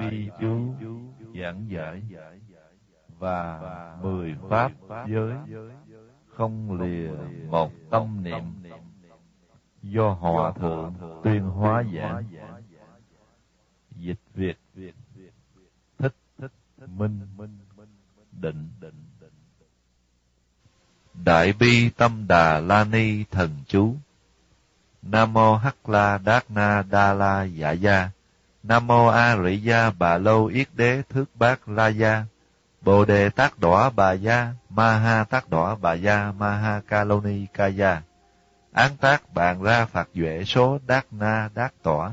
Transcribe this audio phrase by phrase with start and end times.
[0.00, 0.74] bi chú
[1.40, 2.02] giảng giải
[3.18, 3.60] và
[4.02, 4.72] mười pháp
[5.08, 5.34] giới
[6.36, 7.10] không lìa
[7.50, 8.42] một tâm niệm
[9.82, 10.94] do hòa thượng
[11.24, 12.24] tuyên hóa giảng.
[13.90, 14.58] Dịch việt
[15.98, 16.14] thích
[16.86, 17.20] minh
[18.32, 18.68] định.
[21.14, 23.96] Đại bi tâm đà la ni thần chú.
[25.02, 28.10] Nam mô hắc la đát na đa la dạ gia
[28.64, 32.24] nam mô a rị gia bà lâu yết đế thước bát la gia
[32.80, 37.04] bồ đề tác đỏ bà gia ma ha tác đỏ bà gia ma ha ca
[37.04, 38.02] lô ni ca gia
[38.72, 42.12] án tác bàn ra phạt duệ số đát na đát tỏa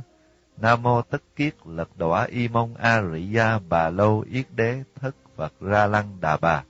[0.57, 4.83] nam mô tất kiết lật đỏ y mông a rị gia bà lâu yết đế
[5.01, 6.63] thất phật ra lăng đà bà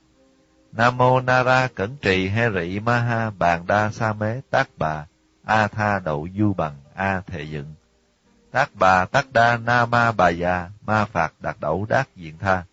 [0.72, 5.06] nam mô nara cẩn trì he rị ma ha bàn đa sa mế tác bà
[5.44, 7.74] a tha đậu du bằng a thệ dựng
[8.52, 12.64] tác bà tác đa na ma bà già, ma phạt đạt đẩu đát diện tha.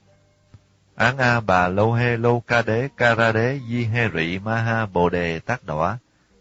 [0.95, 4.61] Án a bà lô hê lô ca đế ca ra đế di hê rị ma
[4.61, 5.97] ha bồ đề tác đỏ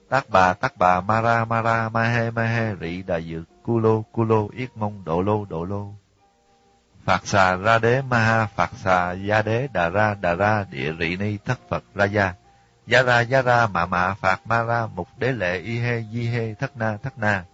[0.08, 3.44] tác bà tác bà ma ra ma ra ma hê ma hê rị đà dự
[3.62, 5.94] cu lô cu lô yết mông độ lô độ lô.
[7.04, 10.92] Phạt xà ra đế ma ha phạt xà gia đế đà ra đà ra địa
[10.98, 12.34] rị ni thất phật ra gia.
[12.86, 16.28] Gia ra gia ra mạ mạ phạt ma ra mục đế lệ y hê di
[16.28, 17.44] hê thất na thất na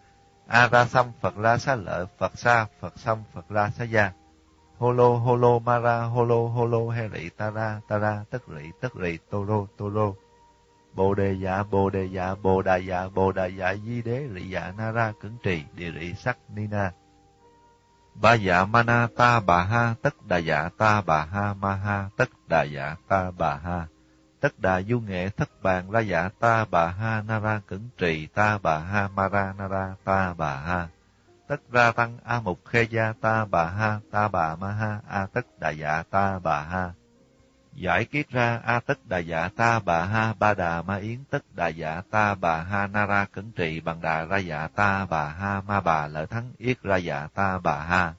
[0.46, 4.12] a ra sam phật ra xá lợi, phật sa, phật sam phật ra xá gia.
[4.78, 9.18] Holo holo, mara, holo holo, he rị, ta ra ta ra, tất rị tất rị,
[9.30, 10.14] tô rô tô rô.
[10.94, 14.48] Bồ đề dạ bồ đề dạ bồ đà dạ bồ đà dạ di đế, rị
[14.48, 16.92] dạ na ra cứng trì, địa rị, sắc, ni na.
[18.14, 22.28] Ba dạ Mana ta, bà ha, tất đà dạ ta, bà ha, ma ha, tất
[22.48, 23.86] đà dạ ta, bà ha
[24.44, 28.26] tất đà du nghệ thất bàn la dạ ta bà ha na ra cẩn trì
[28.26, 30.88] ta bà ha ma ra na ra ta bà ha
[31.48, 35.26] tất ra tăng a mục khê gia ta bà ha ta bà ma ha a
[35.26, 36.92] tất đà dạ ta bà ha
[37.72, 41.42] giải kiết ra a tất đà dạ ta bà ha ba đà ma yến tất
[41.54, 45.28] đà dạ ta bà ha na ra cẩn trị bằng đà ra dạ ta bà
[45.28, 48.14] ha ma bà lợi thắng yết ra dạ ta bà ha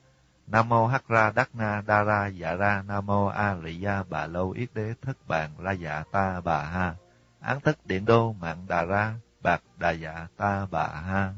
[0.47, 4.03] nam mô hắc ra đắc na đa ra dạ ra, nam mô a rị gia
[4.09, 6.95] bà lâu yết đế thất bàn la dạ ta bà ha.
[7.39, 11.33] Án thất điện đô mạng đà ra, bạc đà dạ ta bà ha.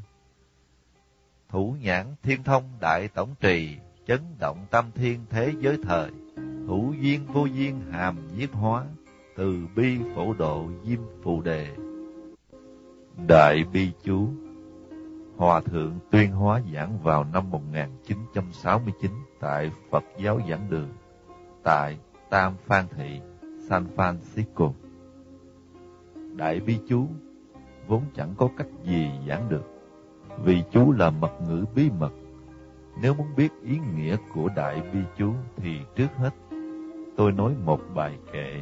[1.50, 6.12] Thủ nhãn thiên thông đại tổng trì, chấn động tâm thiên thế giới thời,
[6.68, 8.85] hữu duyên vô duyên hàm nhiếp hóa,
[9.35, 11.75] từ bi phổ độ diêm phù đề.
[13.28, 14.29] Đại bi chú
[15.38, 20.90] hòa thượng tuyên hóa giảng vào năm 1969 tại Phật giáo giảng đường
[21.64, 22.00] tại
[22.30, 23.22] Tam Phan Thị,
[23.70, 24.72] San Francisco.
[26.36, 27.08] Đại bi chú
[27.88, 29.64] vốn chẳng có cách gì giảng được
[30.44, 32.12] vì chú là mật ngữ bí mật.
[33.02, 36.34] Nếu muốn biết ý nghĩa của đại bi chú thì trước hết
[37.18, 38.62] tôi nói một bài kệ.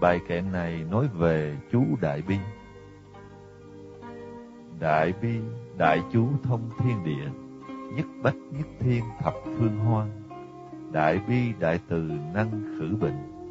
[0.00, 2.36] Bài kệ này nói về chú đại bi.
[4.80, 5.40] Đại bi,
[5.76, 7.30] đại chú thông thiên địa,
[7.96, 10.10] nhất bách nhất thiên thập phương hoan.
[10.92, 13.48] Đại bi đại từ năng khử bệnh,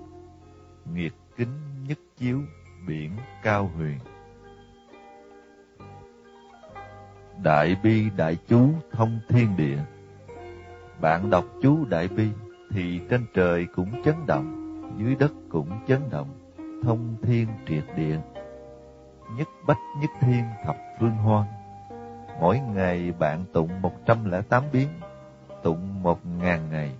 [0.94, 2.39] nghiệt kính nhất chiếu
[2.88, 3.11] biển
[3.44, 4.00] cao huyền
[7.44, 9.79] Đại bi đại chú thông thiên địa.
[11.01, 12.28] Bạn đọc chú đại bi
[12.72, 14.59] thì trên trời cũng chấn động,
[14.97, 16.29] dưới đất cũng chấn động,
[16.84, 18.19] thông thiên triệt địa.
[19.38, 21.62] Nhất bách nhất thiên thập phương hoan.
[22.39, 24.88] Mỗi ngày bạn tụng một trăm lẻ tám biến,
[25.63, 26.91] tụng một ngàn ngày.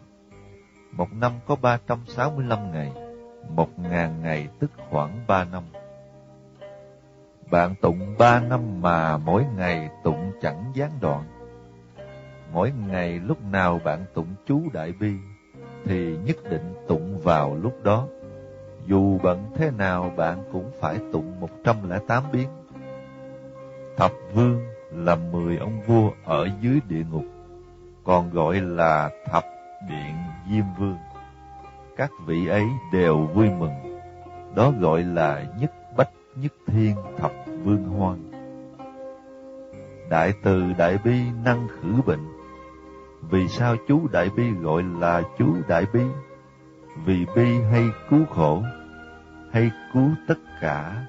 [0.92, 2.92] Một năm có ba trăm sáu mươi lăm ngày,
[3.50, 5.64] một ngàn ngày tức khoảng ba năm.
[7.52, 11.24] Bạn tụng ba năm mà mỗi ngày tụng chẳng gián đoạn.
[12.54, 15.14] Mỗi ngày lúc nào bạn tụng chú Đại Bi,
[15.86, 18.08] thì nhất định tụng vào lúc đó.
[18.86, 22.48] Dù bận thế nào bạn cũng phải tụng một trăm lẻ tám biến.
[23.98, 27.26] Thập vương là mười ông vua ở dưới địa ngục,
[28.04, 29.46] còn gọi là thập
[29.90, 30.16] điện
[30.50, 30.98] diêm vương.
[31.98, 34.00] Các vị ấy đều vui mừng,
[34.56, 37.32] đó gọi là nhất bách nhất thiên thập
[37.64, 38.32] vương hoan.
[40.10, 42.26] Đại từ đại bi năng khử bệnh.
[43.22, 46.02] Vì sao chú đại bi gọi là chú đại bi?
[47.06, 48.64] Vì bi hay cứu khổ,
[49.52, 51.06] hay cứu tất cả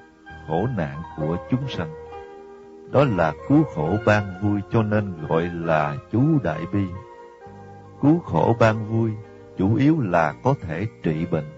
[0.47, 2.04] khổ nạn của chúng sanh.
[2.91, 6.85] Đó là cứu khổ ban vui cho nên gọi là chú đại bi.
[8.01, 9.11] Cứu khổ ban vui
[9.57, 11.49] chủ yếu là có thể trị bệnh.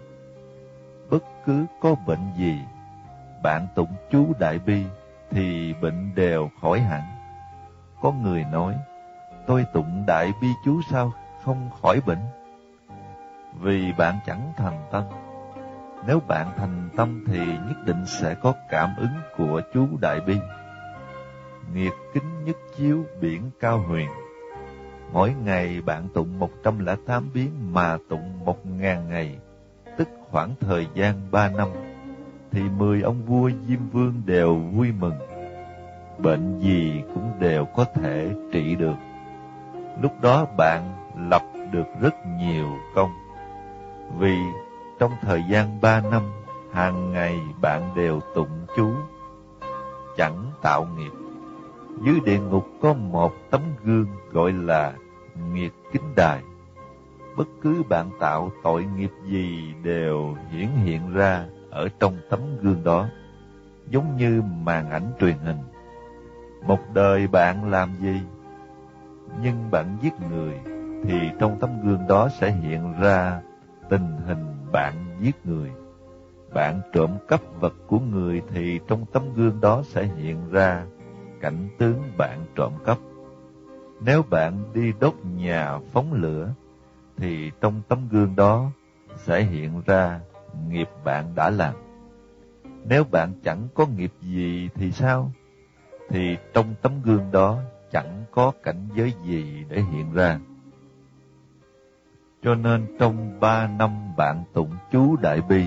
[1.09, 2.59] Bất cứ có bệnh gì
[3.43, 4.85] bạn tụng chú Đại Bi
[5.31, 7.01] thì bệnh đều khỏi hẳn.
[8.01, 8.75] Có người nói,
[9.47, 11.13] tôi tụng Đại Bi chú sao
[11.43, 12.21] không khỏi bệnh?
[13.61, 15.03] Vì bạn chẳng thành tâm.
[16.07, 20.39] Nếu bạn thành tâm thì nhất định sẽ có cảm ứng của chú Đại Bi.
[21.73, 24.09] Nghiệt kính nhất chiếu biển cao huyền.
[25.13, 29.37] Mỗi ngày bạn tụng 108 biến mà tụng 1.000 ngày,
[29.97, 31.67] tức khoảng thời gian 3 năm,
[32.51, 35.13] thì 10 ông vua Diêm Vương đều vui mừng.
[36.17, 38.95] Bệnh gì cũng đều có thể trị được.
[40.01, 40.93] Lúc đó bạn
[41.29, 43.11] lập được rất nhiều công.
[44.17, 44.35] Vì
[44.99, 46.21] trong thời gian 3 năm,
[46.73, 48.93] hàng ngày bạn đều tụng chú,
[50.17, 51.26] chẳng tạo nghiệp.
[52.01, 54.93] Dưới địa ngục có một tấm gương gọi là
[55.53, 56.41] nghiệt kính đài.
[57.37, 62.83] Bất cứ bạn tạo tội nghiệp gì đều hiển hiện ra ở trong tấm gương
[62.83, 63.07] đó,
[63.89, 65.57] giống như màn ảnh truyền hình.
[66.67, 68.21] Một đời bạn làm gì?
[69.41, 70.53] Nhưng bạn giết người,
[71.03, 73.41] thì trong tấm gương đó sẽ hiện ra
[73.89, 75.71] tình hình bạn giết người.
[76.53, 80.85] Bạn trộm cắp vật của người thì trong tấm gương đó sẽ hiện ra
[81.41, 82.97] cảnh tướng bạn trộm cắp.
[84.01, 86.53] Nếu bạn đi đốt nhà phóng lửa,
[87.17, 88.71] thì trong tấm gương đó
[89.15, 90.19] sẽ hiện ra
[90.67, 91.75] nghiệp bạn đã làm.
[92.85, 95.31] Nếu bạn chẳng có nghiệp gì thì sao?
[96.09, 97.59] Thì trong tấm gương đó
[97.91, 100.39] chẳng có cảnh giới gì để hiện ra.
[102.43, 105.65] Cho nên trong ba năm bạn tụng chú Đại Bi,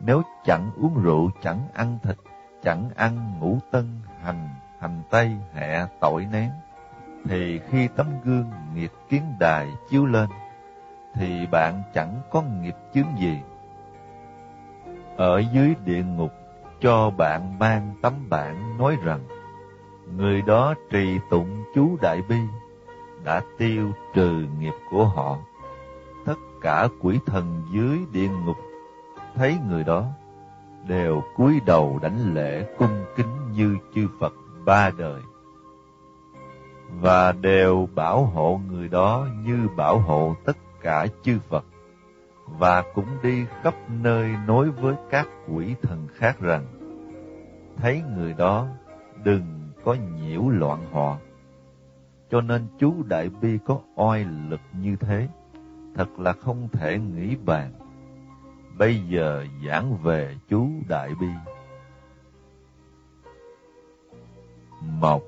[0.00, 2.16] nếu chẳng uống rượu, chẳng ăn thịt,
[2.62, 3.84] chẳng ăn ngũ tân,
[4.22, 4.48] hành,
[4.86, 6.50] hành tây, hẹ, tội nén,
[7.24, 10.28] thì khi tấm gương nghiệp kiến đài chiếu lên,
[11.14, 13.38] thì bạn chẳng có nghiệp chướng gì.
[15.16, 16.32] Ở dưới địa ngục,
[16.80, 19.20] cho bạn mang tấm bản nói rằng,
[20.16, 22.38] người đó trì tụng chú Đại Bi,
[23.24, 25.38] đã tiêu trừ nghiệp của họ
[26.26, 28.56] tất cả quỷ thần dưới địa ngục
[29.34, 30.04] thấy người đó
[30.88, 34.32] đều cúi đầu đánh lễ cung kính như chư Phật
[34.66, 35.20] ba đời
[36.90, 41.64] và đều bảo hộ người đó như bảo hộ tất cả chư Phật,
[42.46, 46.66] và cũng đi khắp nơi nói với các quỷ thần khác rằng,
[47.76, 48.66] thấy người đó,
[49.24, 51.16] đừng có nhiễu loạn họ
[52.30, 55.28] cho nên chú đại bi có oai lực như thế,
[55.94, 57.72] thật là không thể nghĩ bàn.
[58.78, 61.26] Bây giờ giảng về chú Đại Bi.
[64.80, 65.22] Một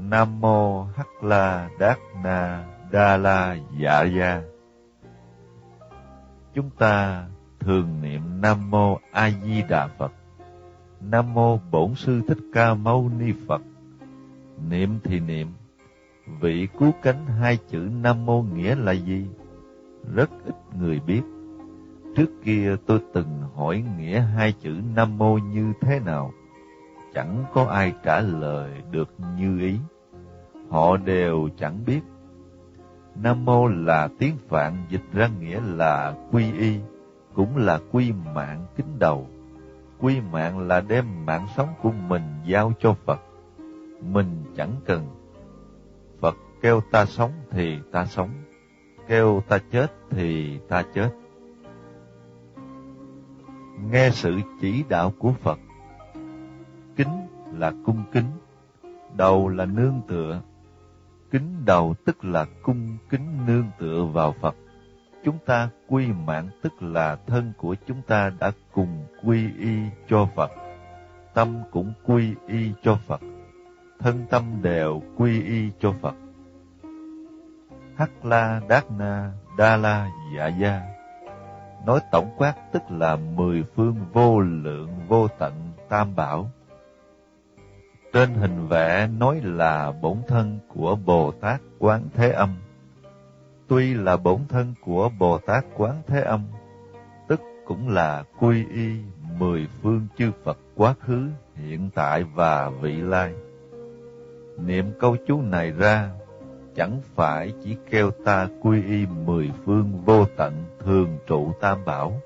[0.00, 4.42] Nam Mô Hắc La Đát Na Đa La Dạ Gia
[6.54, 7.26] Chúng ta
[7.60, 10.12] thường niệm Nam Mô A Di Đà Phật
[11.00, 13.62] Nam Mô Bổn Sư Thích Ca Mâu Ni Phật
[14.68, 15.48] Niệm thì niệm
[16.40, 19.26] Vị cứu cánh hai chữ Nam Mô nghĩa là gì?
[20.14, 21.22] rất ít người biết.
[22.16, 26.32] Trước kia tôi từng hỏi nghĩa hai chữ Nam Mô như thế nào.
[27.18, 29.78] Chẳng có ai trả lời được như ý.
[30.70, 32.00] Họ đều chẳng biết.
[33.14, 36.78] Nam Mô là tiếng Phạn dịch ra nghĩa là quy y,
[37.34, 39.26] cũng là quy mạng kính đầu.
[40.00, 43.20] Quy mạng là đem mạng sống của mình giao cho Phật.
[44.00, 45.06] Mình chẳng cần.
[46.20, 48.30] Phật kêu ta sống thì ta sống
[49.08, 51.10] kêu ta chết thì ta chết.
[53.90, 55.58] Nghe sự chỉ đạo của Phật,
[57.52, 58.30] là cung kính,
[59.16, 60.40] đầu là nương tựa,
[61.30, 64.56] kính đầu tức là cung kính nương tựa vào Phật.
[65.24, 69.76] Chúng ta quy mạng tức là thân của chúng ta đã cùng quy y
[70.08, 70.50] cho Phật,
[71.34, 73.20] tâm cũng quy y cho Phật,
[73.98, 76.14] thân tâm đều quy y cho Phật
[77.98, 80.82] Hắc La Đát Na Đa La Dạ Gia.
[81.86, 85.52] Nói tổng quát tức là mười phương vô lượng vô tận
[85.88, 86.50] tam bảo.
[88.12, 92.56] Trên hình vẽ nói là bổn thân của Bồ Tát Quán Thế Âm.
[93.68, 96.44] Tuy là bổn thân của Bồ Tát Quán Thế Âm,
[97.28, 98.90] tức cũng là quy y
[99.38, 103.32] mười phương chư Phật quá khứ, hiện tại và vị lai.
[104.58, 106.10] Niệm câu chú này ra
[106.76, 112.20] chẳng phải chỉ kêu ta quy y mười phương vô tận thường trụ tam bảo,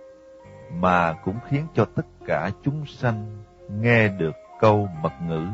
[0.81, 3.27] mà cũng khiến cho tất cả chúng sanh
[3.81, 5.47] nghe được câu mật ngữ,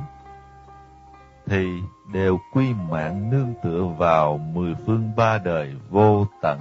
[1.48, 6.58] thì đều quy mạng nương tựa vào mười phương ba đời vô tận,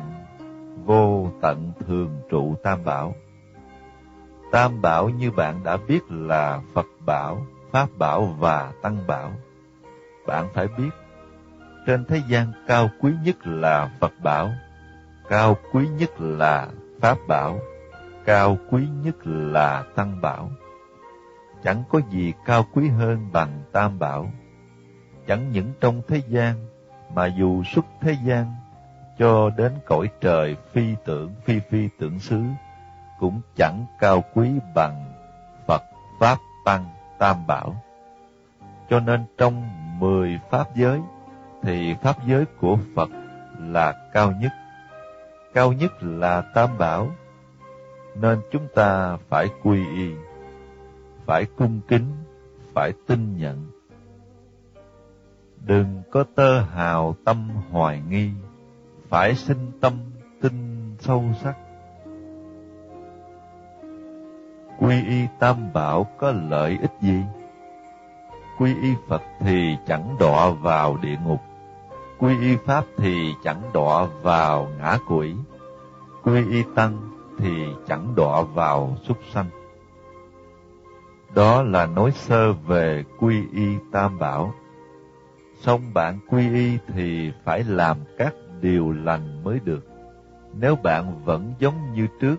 [0.85, 3.15] vô tận thường trụ tam bảo.
[4.51, 9.31] Tam bảo như bạn đã biết là Phật bảo, Pháp bảo và Tăng bảo.
[10.27, 10.89] Bạn phải biết
[11.87, 14.51] trên thế gian cao quý nhất là Phật bảo,
[15.29, 16.67] cao quý nhất là
[17.01, 17.59] Pháp bảo,
[18.25, 20.51] cao quý nhất là Tăng bảo.
[21.63, 24.31] Chẳng có gì cao quý hơn bằng Tam bảo.
[25.27, 26.55] Chẳng những trong thế gian,
[27.13, 28.55] mà dù xuất thế gian,
[29.19, 32.41] cho đến cõi trời phi tưởng phi phi tưởng xứ,
[33.19, 35.13] cũng chẳng cao quý bằng
[35.67, 35.81] Phật
[36.19, 36.85] Pháp Tăng
[37.17, 37.75] Tam Bảo.
[38.89, 39.69] Cho nên trong
[39.99, 40.99] mười Pháp giới,
[41.63, 43.09] thì Pháp giới của Phật
[43.59, 44.51] là cao nhất.
[45.53, 47.11] Cao nhất là Tam Bảo,
[48.15, 50.11] nên chúng ta phải quy y,
[51.25, 52.05] phải cung kính,
[52.73, 53.76] phải tin nhận.
[55.67, 58.29] Đừng có tơ hào tâm hoài nghi,
[59.09, 59.93] phải sinh tâm
[60.41, 60.53] tin
[60.99, 61.55] sâu sắc.
[64.79, 67.21] Quy y tam bảo có lợi ích gì?
[68.57, 71.41] Quy y Phật thì chẳng đọa vào địa ngục,
[72.19, 75.35] quy y Pháp thì chẳng đọa vào ngã quỷ,
[76.23, 76.97] quy y Tăng
[77.37, 79.49] thì chẳng đọa vào súc sanh.
[81.35, 84.53] Đó là nói sơ về quy y tam bảo.
[85.59, 89.87] Xong bạn quy y thì phải làm các điều lành mới được.
[90.53, 92.35] Nếu bạn vẫn giống như trước,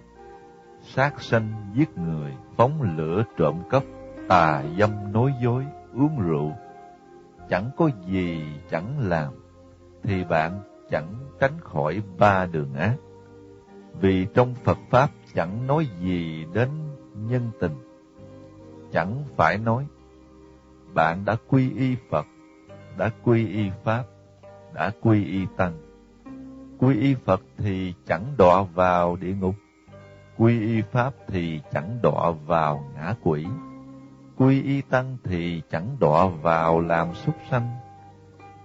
[0.83, 3.83] sát sanh giết người, phóng lửa trộm cắp,
[4.29, 6.53] tà dâm nói dối, uống rượu,
[7.49, 9.33] chẳng có gì chẳng làm,
[10.03, 10.61] thì bạn
[10.91, 12.97] chẳng tránh khỏi ba đường ác.
[14.01, 16.69] Vì trong Phật Pháp chẳng nói gì đến
[17.15, 17.73] nhân tình,
[18.93, 19.87] chẳng phải nói,
[20.95, 22.27] bạn đã quy y Phật,
[22.99, 24.05] đã quy y Pháp,
[24.75, 25.73] đã quy y Tăng.
[26.79, 29.55] Quy y Phật thì chẳng đọa vào địa ngục,
[30.37, 33.47] quy y Pháp thì chẳng đọa vào ngã quỷ
[34.39, 37.77] quy y tăng thì chẳng đọa vào làm súc sanh.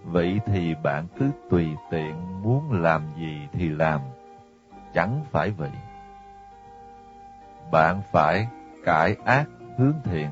[0.04, 4.00] Vậy thì bạn cứ tùy tiện muốn làm gì thì làm,
[4.94, 5.72] chẳng phải vậy.
[7.72, 8.48] Bạn phải
[8.86, 9.46] cải ác
[9.78, 10.30] hướng thiện,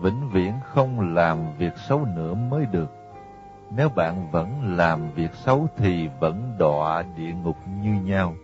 [0.00, 2.90] vĩnh viễn không làm việc xấu nữa mới được.
[3.70, 8.34] Nếu bạn vẫn làm việc xấu thì vẫn đọa địa ngục như nhau,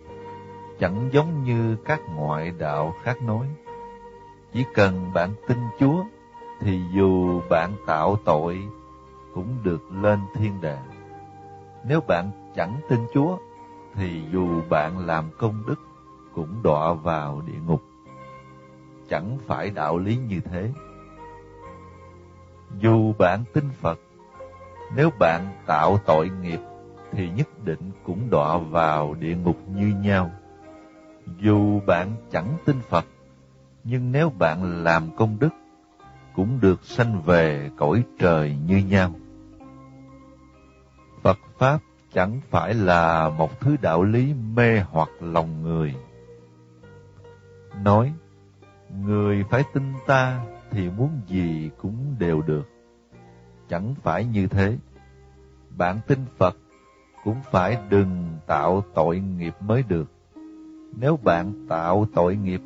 [0.79, 3.47] chẳng giống như các ngoại đạo khác nói.
[4.53, 6.05] Chỉ cần bạn tin Chúa,
[6.61, 8.63] thì dù bạn tạo tội
[9.35, 10.85] cũng được lên thiên đàng.
[11.85, 13.37] Nếu bạn chẳng tin Chúa,
[13.95, 15.81] thì dù bạn làm công đức
[16.35, 17.83] cũng đọa vào địa ngục.
[19.09, 20.71] Chẳng phải đạo lý như thế.
[22.79, 23.99] Dù bạn tin Phật,
[24.97, 26.61] nếu bạn tạo tội nghiệp
[27.13, 30.31] thì nhất định cũng đọa vào địa ngục như nhau.
[31.39, 33.05] Dù bạn chẳng tin Phật,
[33.85, 35.49] nhưng nếu bạn làm công đức,
[36.35, 39.15] cũng được sanh về cõi trời như nhau.
[41.23, 41.79] Phật Pháp
[42.13, 45.95] chẳng phải là một thứ đạo lý mê hoặc lòng người.
[47.85, 48.13] Nói,
[49.05, 52.69] người phải tin ta thì muốn gì cũng đều được.
[53.69, 54.77] Chẳng phải như thế.
[55.77, 56.57] Bạn tin Phật
[57.25, 60.11] cũng phải đừng tạo tội nghiệp mới được.
[61.01, 62.61] Nếu bạn tạo tội nghiệp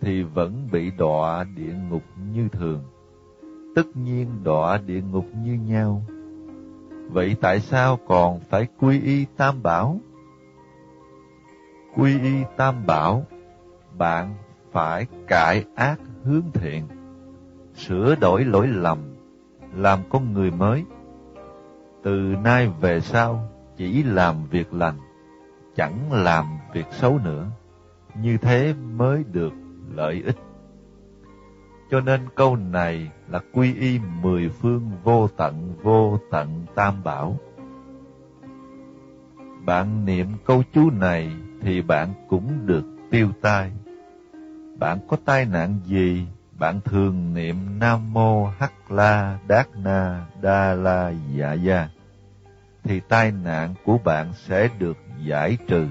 [0.00, 2.84] thì vẫn bị đọa địa ngục như thường.
[3.74, 6.02] Tất nhiên đọa địa ngục như nhau.
[7.10, 10.00] Vậy tại sao còn phải quy y tam bảo?
[11.96, 13.24] Quy y tam bảo,
[13.98, 14.34] bạn
[14.72, 16.86] phải cải ác hướng thiện,
[17.76, 18.98] sửa đổi lỗi lầm,
[19.74, 20.84] làm con người mới.
[22.02, 24.98] Từ nay về sau, chỉ làm việc lành,
[25.76, 27.46] chẳng làm việc xấu nữa.
[28.14, 29.52] Như thế mới được
[29.94, 30.36] lợi ích.
[31.90, 37.38] Cho nên câu này là quy y mười phương vô tận vô tận tam bảo.
[39.64, 41.30] Bạn niệm câu chú này
[41.60, 43.72] thì bạn cũng được tiêu tai.
[44.78, 46.26] Bạn có tai nạn gì,
[46.58, 51.88] bạn thường niệm Nam Mô Hắc La Đát Na Đa La Dạ Gia,
[52.84, 55.86] thì tai nạn của bạn sẽ được giải trừ.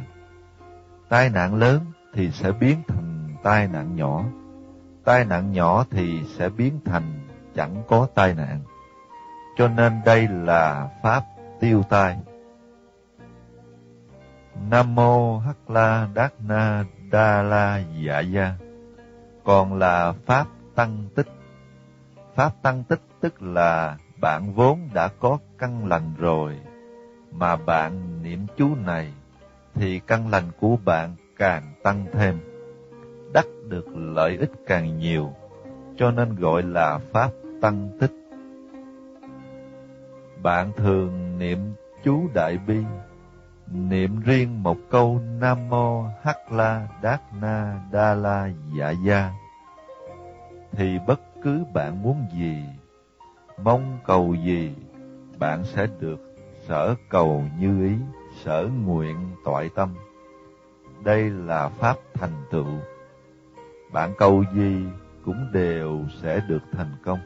[1.10, 1.82] Tai nạn lớn
[2.14, 4.24] thì sẽ biến thành tai nạn nhỏ.
[5.04, 8.60] Tai nạn nhỏ thì sẽ biến thành chẳng có tai nạn.
[9.58, 11.24] Cho nên đây là pháp
[11.60, 12.18] tiêu tai.
[14.70, 18.54] Nam mô Hắc La Đát Na Đa La Dạ Gia.
[19.44, 21.28] Còn là pháp tăng tích.
[22.36, 26.60] Pháp tăng tích tức là bạn vốn đã có căn lành rồi,
[27.32, 29.14] mà bạn niệm chú này
[29.74, 32.40] thì căn lành của bạn càng tăng thêm
[33.36, 35.34] đắc được lợi ích càng nhiều,
[35.98, 38.12] cho nên gọi là Pháp Tăng Tích.
[40.44, 41.60] bạn thường niệm
[42.04, 42.78] chú Đại Bi,
[43.68, 49.32] niệm riêng một câu Nam Mô Hắc La Đát Na Đa La Dạ Gia,
[50.78, 52.64] thì bất cứ bạn muốn gì,
[53.64, 54.74] mong cầu gì,
[55.40, 56.36] bạn sẽ được
[56.68, 57.96] sở cầu như ý,
[58.44, 59.90] sở nguyện toại tâm.
[61.04, 62.80] Đây là pháp thành tựu.
[63.92, 64.86] Bạn cầu gì
[65.26, 67.20] cũng đều sẽ được thành công.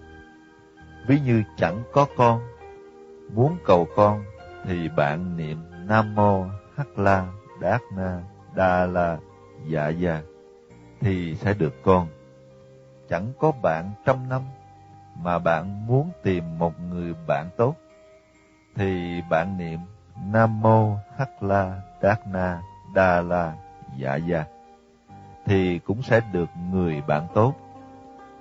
[1.08, 2.42] Ví như chẳng có con,
[3.34, 4.24] muốn cầu con
[4.66, 7.28] thì bạn niệm Nam Mô Hắc La
[7.62, 8.24] Đát Na
[8.56, 9.18] Đa La
[9.68, 10.22] Dạ dạ
[11.00, 12.08] thì sẽ được con.
[13.10, 14.42] Chẳng có bạn trăm năm
[15.16, 17.76] mà bạn muốn tìm một người bạn tốt
[18.76, 19.80] thì bạn niệm
[20.26, 22.62] Nam Mô Hắc La Đát Na
[22.94, 23.54] Đa La
[23.98, 24.46] Dạ Gia
[25.46, 27.54] thì cũng sẽ được người bạn tốt.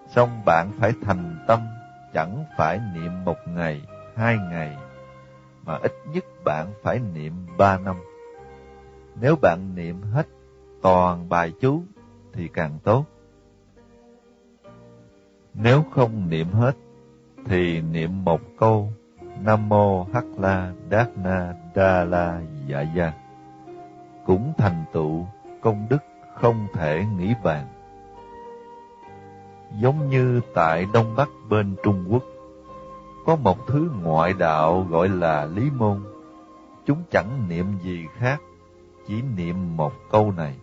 [0.09, 1.69] Xong bạn phải thành tâm,
[2.15, 3.83] chẳng phải niệm một ngày,
[4.17, 4.77] hai ngày,
[5.65, 7.97] mà ít nhất bạn phải niệm ba năm.
[9.21, 10.27] Nếu bạn niệm hết
[10.83, 11.83] toàn bài chú
[12.33, 13.05] thì càng tốt.
[15.63, 16.77] Nếu không niệm hết
[17.45, 18.93] thì niệm một câu
[19.45, 23.13] Nam mô Hắc La Đát Na Đa La Dạ Gia
[24.27, 25.27] cũng thành tựu
[25.61, 26.03] công đức
[26.35, 27.67] không thể nghĩ bàn.
[29.81, 32.23] Giống như tại Đông Bắc bên Trung Quốc,
[33.27, 36.03] có một thứ ngoại đạo gọi là Lý Môn.
[36.87, 38.41] Chúng chẳng niệm gì khác,
[39.07, 40.55] chỉ niệm một câu này.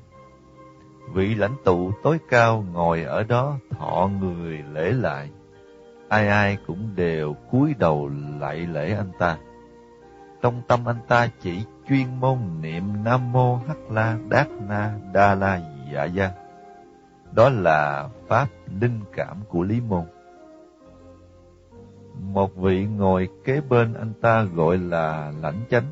[1.13, 5.29] Vị lãnh tụ tối cao ngồi ở đó thọ người lễ lại.
[6.09, 9.37] Ai ai cũng đều cúi đầu lạy lễ anh ta.
[10.41, 15.35] Trong tâm anh ta chỉ chuyên môn niệm Nam Mô Hắc La Đát Na Đa
[15.35, 15.61] La
[15.93, 16.31] Dạ Gia.
[17.31, 18.47] Đó là pháp
[18.81, 20.03] linh cảm của Lý Môn.
[22.21, 25.85] Một vị ngồi kế bên anh ta gọi là lãnh chánh,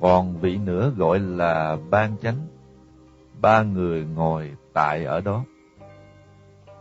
[0.00, 2.36] còn vị nữa gọi là ban chánh.
[3.46, 5.44] Ba người ngồi tại ở đó.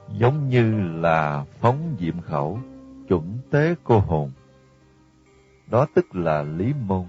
[0.09, 2.59] Giống như là phóng diệm khẩu,
[3.07, 4.31] chuẩn tế cô hồn.
[5.67, 7.05] Đó tức là Lý Môn.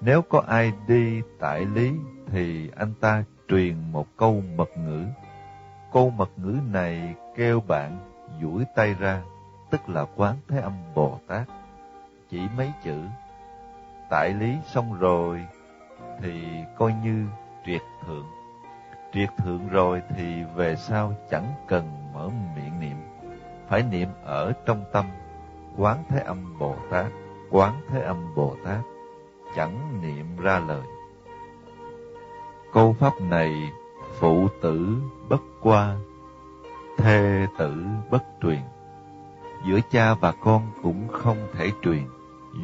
[0.00, 1.92] Nếu có ai đi tại lý
[2.26, 5.04] thì anh ta truyền một câu mật ngữ.
[5.92, 7.98] Câu mật ngữ này kêu bạn
[8.42, 9.22] duỗi tay ra,
[9.70, 11.48] tức là quán thế âm Bồ Tát.
[12.30, 12.96] Chỉ mấy chữ,
[14.10, 15.46] tại lý xong rồi
[16.20, 16.44] thì
[16.78, 17.26] coi như
[17.66, 18.35] triệt thượng.
[19.16, 22.96] Triệt thượng rồi thì về sau chẳng cần mở miệng niệm,
[23.68, 25.04] phải niệm ở trong tâm,
[25.76, 27.06] quán thế âm Bồ Tát,
[27.50, 28.80] quán thế âm Bồ Tát
[29.56, 30.82] chẳng niệm ra lời.
[32.72, 33.72] Câu pháp này
[34.18, 34.96] phụ tử
[35.28, 35.96] bất qua,
[36.98, 38.60] thê tử bất truyền.
[39.66, 42.02] Giữa cha và con cũng không thể truyền,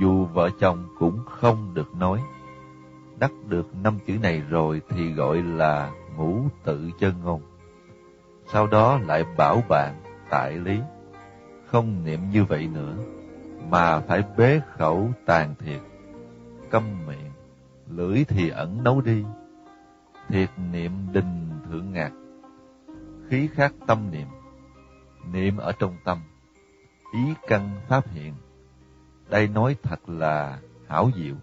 [0.00, 2.22] dù vợ chồng cũng không được nói.
[3.18, 7.42] Đắc được năm chữ này rồi thì gọi là ngũ tự chân ngôn.
[8.46, 10.80] Sau đó lại bảo bạn tại lý,
[11.66, 12.96] không niệm như vậy nữa,
[13.68, 15.80] mà phải bế khẩu tàn thiệt
[16.72, 17.30] câm miệng,
[17.88, 19.24] lưỡi thì ẩn nấu đi.
[20.28, 22.12] Thiệt niệm đình thượng ngạc,
[23.28, 24.26] khí khác tâm niệm,
[25.32, 26.18] niệm ở trong tâm,
[27.12, 28.34] ý căn pháp hiện.
[29.28, 31.34] Đây nói thật là hảo diệu,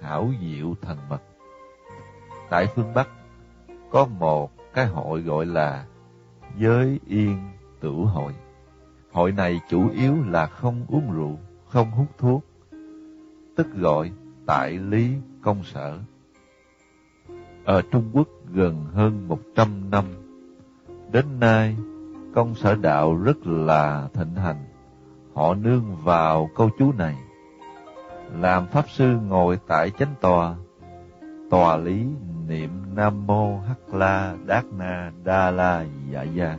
[0.00, 1.22] hảo diệu thần mật.
[2.50, 3.08] Tại phương Bắc,
[3.94, 5.84] có một cái hội gọi là
[6.56, 7.38] Giới Yên
[7.80, 8.32] Tử Hội.
[9.12, 12.44] Hội này chủ yếu là không uống rượu, không hút thuốc,
[13.56, 14.12] tức gọi
[14.46, 15.10] tại lý
[15.42, 15.98] công sở.
[17.64, 20.04] Ở Trung Quốc gần hơn một trăm năm,
[21.12, 21.76] đến nay
[22.34, 24.64] công sở đạo rất là thịnh hành.
[25.34, 27.16] Họ nương vào câu chú này.
[28.40, 30.54] Làm Pháp Sư ngồi tại chánh tòa,
[31.50, 32.06] tòa lý
[32.48, 36.56] niệm Nam Mô Hắc La Đát Na Đa La Dạ Gia.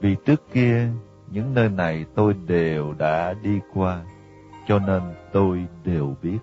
[0.00, 0.88] Vì trước kia,
[1.30, 4.02] những nơi này tôi đều đã đi qua,
[4.66, 6.38] cho nên tôi đều biết.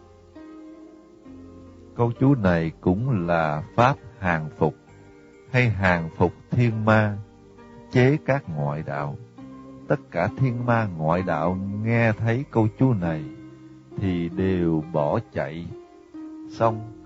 [1.96, 4.76] Câu chú này cũng là pháp hàng phục
[5.52, 7.18] hay hàng phục thiên ma,
[7.92, 9.16] chế các ngoại đạo.
[9.88, 13.24] Tất cả thiên ma ngoại đạo nghe thấy câu chú này
[13.98, 15.68] thì đều bỏ chạy.
[16.50, 16.97] Xong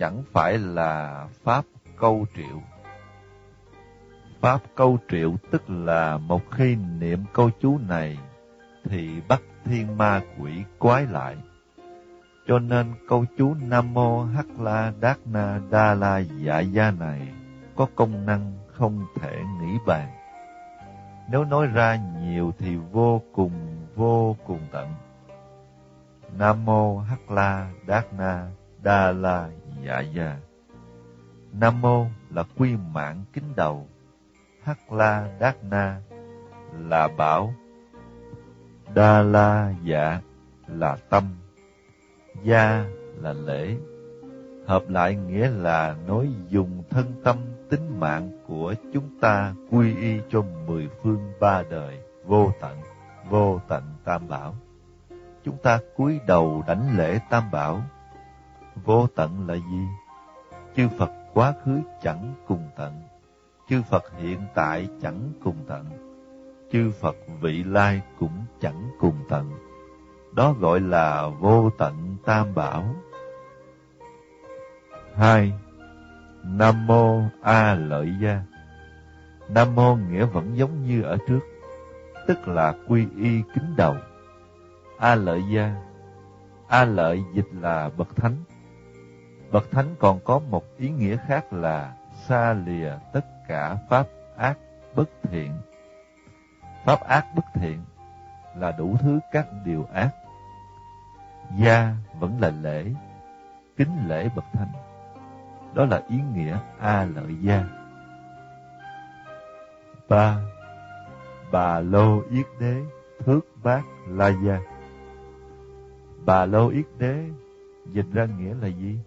[0.00, 1.64] chẳng phải là pháp
[1.96, 2.62] câu triệu.
[4.40, 8.18] Pháp câu triệu tức là một khi niệm câu chú này,
[8.84, 11.36] thì bắt thiên ma quỷ quái lại
[12.50, 17.28] cho nên câu chú Nam Mô Hắc La Đát Na Đa La Dạ Gia này
[17.76, 20.08] có công năng không thể nghĩ bàn.
[21.30, 24.94] Nếu nói ra nhiều thì vô cùng vô cùng tận.
[26.38, 28.50] Nam mô Hắc La Đát Na
[28.82, 29.48] Đa La
[29.84, 30.36] Dạ Gia.
[31.52, 33.88] Nam mô là quy mạng kính đầu,
[34.62, 36.00] Hắc La Đát Na
[36.78, 37.54] là bảo,
[38.94, 40.20] Đa La Dạ
[40.66, 41.24] là tâm,
[42.42, 42.84] Gia
[43.16, 43.76] là lễ.
[44.66, 47.36] Hợp lại nghĩa là nói dùng thân tâm
[47.70, 52.78] tính mạng của chúng ta quy y cho mười phương ba đời vô tận,
[53.28, 54.54] vô tận tam bảo.
[55.44, 57.82] Chúng ta cúi đầu đảnh lễ tam bảo.
[58.84, 59.86] Vô tận là gì?
[60.76, 63.02] Chư Phật quá khứ chẳng cùng tận,
[63.68, 65.84] chư Phật hiện tại chẳng cùng tận,
[66.72, 69.50] chư Phật vị lai cũng chẳng cùng tận.
[70.32, 72.94] Đó gọi là vô tận tam bảo.
[75.14, 75.52] hai
[76.44, 78.42] Nam Mô A Lợi Gia
[79.48, 81.40] Nam Mô nghĩa vẫn giống như ở trước,
[82.26, 83.96] tức là quy y kính đầu.
[84.98, 85.74] A Lợi Gia
[86.68, 88.36] A Lợi dịch là Bậc Thánh.
[89.52, 94.58] Bậc Thánh còn có một ý nghĩa khác là xa lìa tất cả pháp ác
[94.94, 95.52] bất thiện.
[96.84, 97.78] Pháp ác bất thiện
[98.56, 100.10] là đủ thứ các điều ác.
[101.58, 102.84] Gia vẫn là lễ,
[103.76, 104.72] kính lễ Bậc Thánh.
[105.74, 107.64] Đó là ý nghĩa A lợi gia.
[110.08, 110.36] ba
[111.52, 112.82] Bà Lô Yết Đế
[113.24, 114.58] Thước Bát La Gia
[116.26, 117.24] Bà Lô Yết Đế
[117.86, 118.98] dịch ra nghĩa là gì?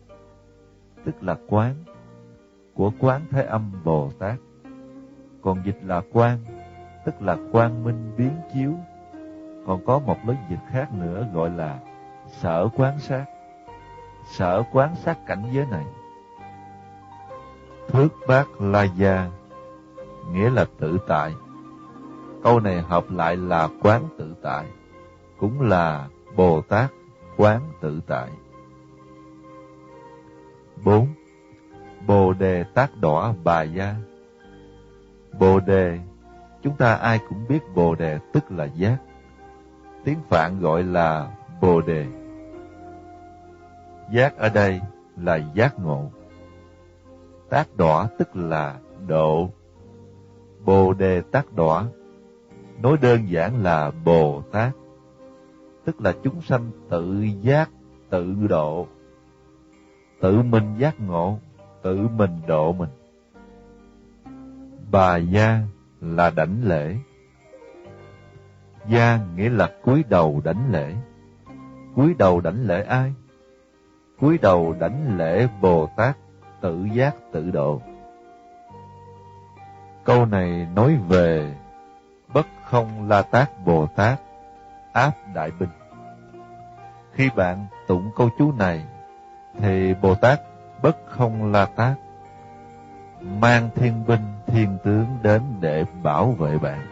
[1.05, 1.75] Tức là quán
[2.73, 4.35] của quán Thế Âm Bồ Tát.
[5.41, 6.37] Còn dịch là quan,
[7.05, 8.73] tức là quang minh biến chiếu.
[9.67, 11.79] Còn có một lối dịch khác nữa gọi là
[12.27, 13.25] sở quán sát.
[14.31, 15.85] Sở quán sát cảnh giới này
[17.87, 19.29] Thước bát la gia
[20.31, 21.33] nghĩa là tự tại.
[22.43, 24.65] Câu này hợp lại là quán tự tại,
[25.39, 26.91] cũng là Bồ Tát
[27.37, 28.29] quán tự tại.
[30.83, 31.07] 4.
[32.07, 33.95] Bồ đề tác đỏ bà gia
[35.39, 35.99] Bồ đề,
[36.61, 38.97] chúng ta ai cũng biết bồ đề tức là giác.
[40.03, 42.05] Tiếng Phạn gọi là bồ đề.
[44.11, 44.81] Giác ở đây
[45.17, 46.11] là giác ngộ.
[47.49, 49.49] Tác đỏ tức là độ.
[50.65, 51.85] Bồ đề tác đỏ,
[52.81, 54.71] nói đơn giản là Bồ Tát,
[55.85, 57.69] tức là chúng sanh tự giác,
[58.09, 58.87] tự độ,
[60.23, 61.39] tự mình giác ngộ,
[61.81, 62.89] tự mình độ mình.
[64.91, 65.59] Bà gia
[66.01, 66.95] là đảnh lễ.
[68.87, 70.95] Gia nghĩa là cúi đầu đảnh lễ.
[71.95, 73.13] Cúi đầu đảnh lễ ai?
[74.19, 76.17] Cúi đầu đảnh lễ Bồ Tát
[76.61, 77.81] tự giác tự độ.
[80.03, 81.55] Câu này nói về
[82.33, 84.19] bất không la tát Bồ Tát
[84.93, 85.69] áp đại binh.
[87.11, 88.85] Khi bạn tụng câu chú này,
[89.59, 90.41] thì Bồ Tát
[90.81, 91.97] bất không la tát
[93.21, 96.87] mang thiên binh thiên tướng đến để bảo vệ bạn.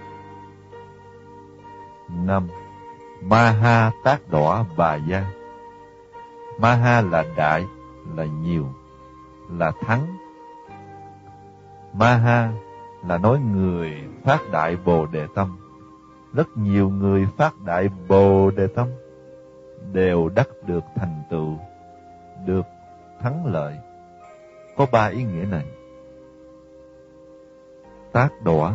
[2.10, 2.47] năm
[3.21, 5.26] Maha tác đỏ bà gia
[6.62, 7.65] Maha là đại,
[8.15, 8.67] là nhiều
[9.50, 10.17] là thắng.
[11.93, 12.52] Maha
[13.08, 13.93] là nói người
[14.24, 15.58] phát đại Bồ Đề Tâm.
[16.34, 18.88] Rất nhiều người phát đại Bồ Đề Tâm
[19.93, 21.58] đều đắc được thành tựu,
[22.45, 22.65] được
[23.21, 23.77] thắng lợi.
[24.77, 25.65] Có ba ý nghĩa này.
[28.12, 28.73] Tác đỏ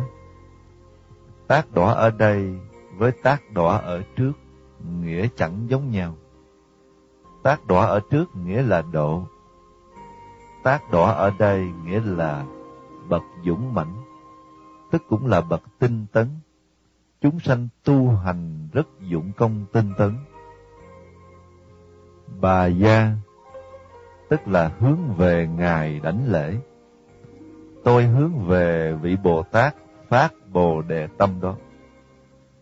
[1.47, 2.59] Tác đỏ ở đây
[2.97, 4.31] với tác đỏ ở trước
[5.01, 6.15] nghĩa chẳng giống nhau.
[7.43, 9.23] Tác đỏ ở trước nghĩa là độ,
[10.63, 12.45] tác đỏ ở đây nghĩa là
[13.09, 13.95] bậc dũng mãnh,
[14.91, 16.27] tức cũng là bậc tinh tấn.
[17.21, 20.17] Chúng sanh tu hành rất dụng công tinh tấn.
[22.41, 23.11] Bà gia,
[24.29, 26.55] tức là hướng về Ngài đảnh lễ.
[27.83, 29.75] Tôi hướng về vị Bồ Tát
[30.09, 31.55] phát Bồ Đề Tâm đó.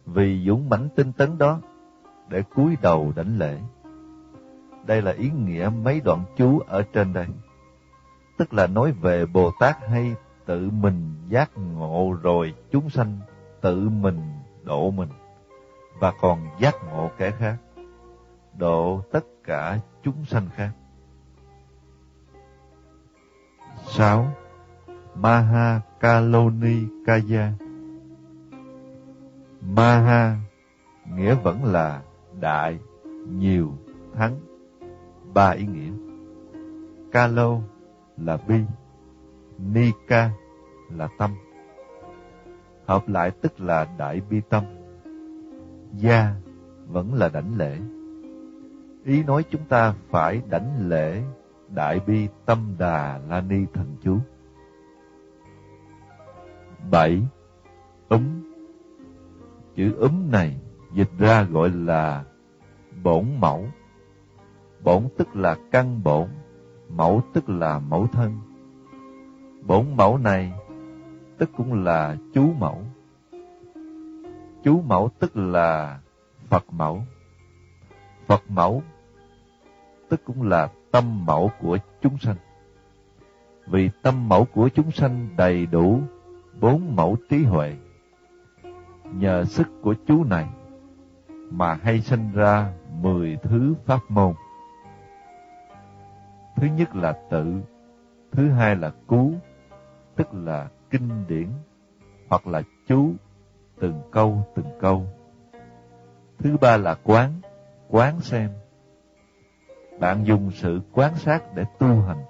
[0.06, 1.60] Vì dũng mãnh tinh tấn đó,
[2.30, 3.58] để cúi đầu đảnh lễ.
[4.86, 7.28] Đây là ý nghĩa mấy đoạn chú ở trên đây
[8.38, 13.20] tức là nói về Bồ Tát hay tự mình giác ngộ rồi chúng sanh
[13.62, 14.20] tự mình
[14.64, 15.10] độ mình
[16.00, 17.58] và còn giác ngộ kẻ khác,
[18.58, 20.70] độ tất cả chúng sanh khác.
[23.84, 24.28] 6.
[25.16, 27.52] Maha Kaloni Kaya
[29.62, 30.38] Maha
[31.14, 32.02] nghĩa vẫn là
[32.40, 32.80] đại,
[33.30, 33.72] nhiều,
[34.14, 34.36] thắng.
[35.34, 35.92] Ba ý nghĩa.
[37.12, 37.60] Kalo
[38.18, 38.60] là bi,
[39.58, 40.32] nika
[40.90, 41.32] là tâm.
[42.86, 44.64] Hợp lại tức là đại bi tâm.
[45.94, 46.36] Gia
[46.88, 47.78] vẫn là đảnh lễ.
[49.06, 51.24] Ý nói chúng ta phải đảnh lễ
[51.76, 54.20] Đại bi tâm đà la ni thần chú.
[56.92, 57.22] bảy
[58.10, 58.22] Úm
[59.76, 60.58] Chữ úm này
[60.94, 62.24] dịch ra gọi là
[63.04, 63.66] bổn mẫu.
[64.84, 66.28] Bổn tức là căn bổn,
[66.90, 68.40] mẫu tức là mẫu thân.
[69.64, 70.54] Bổn mẫu này
[71.38, 72.82] tức cũng là chú mẫu.
[74.64, 76.00] Chú mẫu tức là
[76.50, 77.02] Phật mẫu.
[78.28, 78.84] Phật mẫu
[80.10, 82.36] tức cũng là tâm mẫu của chúng sanh.
[83.68, 86.00] Vì tâm mẫu của chúng sanh đầy đủ
[86.60, 87.76] bốn mẫu trí huệ.
[89.04, 90.46] Nhờ sức của chú này
[91.52, 94.34] mà hay sinh ra mười thứ pháp môn.
[96.56, 97.62] Thứ nhất là tự,
[98.32, 99.34] thứ hai là cú,
[100.16, 101.50] tức là kinh điển,
[102.30, 103.12] hoặc là chú,
[103.80, 105.06] từng câu từng câu.
[106.40, 107.32] Thứ ba là quán,
[107.90, 108.50] quán xem.
[110.00, 112.26] Bạn dùng sự quán sát để tu hành.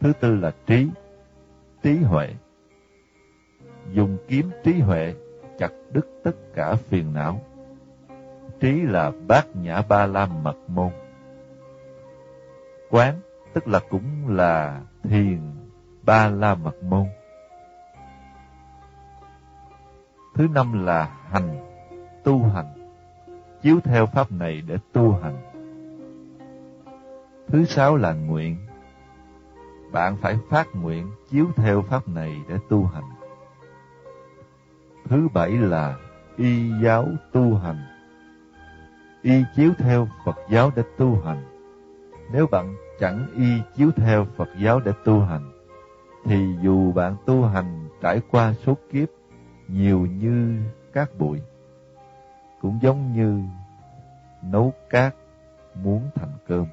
[0.00, 0.88] Thứ tư là trí,
[1.82, 2.34] trí huệ.
[3.92, 5.14] Dùng kiếm trí huệ
[5.58, 7.40] chặt đứt tất cả phiền não.
[8.60, 10.90] Trí là bát nhã ba la mật môn.
[12.90, 13.14] Quán
[13.52, 15.40] tức là cũng là thiền
[16.02, 17.06] ba la mật môn.
[20.34, 21.58] Thứ năm là hành,
[22.24, 22.90] tu hành,
[23.62, 25.51] chiếu theo pháp này để tu hành.
[27.52, 28.56] Thứ sáu là nguyện,
[29.92, 33.04] bạn phải phát nguyện chiếu theo pháp này để tu hành.
[35.08, 35.96] Thứ bảy là
[36.36, 37.76] y giáo tu hành,
[39.22, 41.44] y chiếu theo Phật giáo để tu hành.
[42.32, 45.52] Nếu bạn chẳng y chiếu theo Phật giáo để tu hành,
[46.24, 49.08] thì dù bạn tu hành trải qua số kiếp
[49.68, 50.62] nhiều như
[50.92, 51.40] cát bụi,
[52.60, 53.42] cũng giống như
[54.42, 55.14] nấu cát
[55.74, 56.66] muốn thành cơm,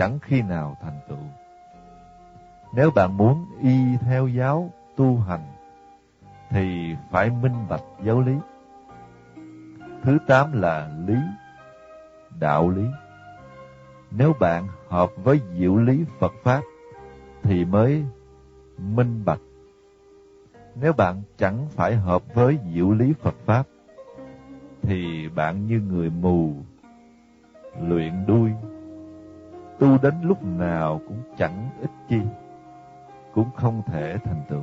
[0.00, 1.18] chẳng khi nào thành tựu.
[2.74, 5.44] Nếu bạn muốn y theo giáo tu hành,
[6.50, 8.36] thì phải minh bạch giáo lý.
[10.02, 11.18] Thứ tám là lý,
[12.40, 12.86] đạo lý.
[14.10, 16.60] Nếu bạn hợp với diệu lý Phật Pháp,
[17.42, 18.04] thì mới
[18.78, 19.40] minh bạch
[20.74, 23.66] nếu bạn chẳng phải hợp với diệu lý Phật Pháp,
[24.82, 26.54] thì bạn như người mù,
[27.82, 28.50] luyện đuôi,
[29.80, 32.20] tu đến lúc nào cũng chẳng ích chi,
[33.34, 34.62] cũng không thể thành tựu.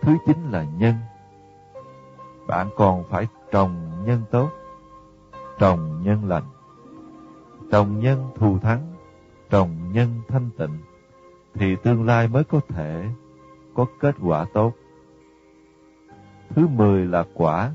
[0.00, 0.94] Thứ chính là nhân.
[2.46, 4.50] Bạn còn phải trồng nhân tốt,
[5.58, 6.44] trồng nhân lành,
[7.70, 8.94] trồng nhân thù thắng,
[9.50, 10.78] trồng nhân thanh tịnh,
[11.54, 13.08] thì tương lai mới có thể
[13.74, 14.72] có kết quả tốt.
[16.48, 17.72] Thứ mười là quả,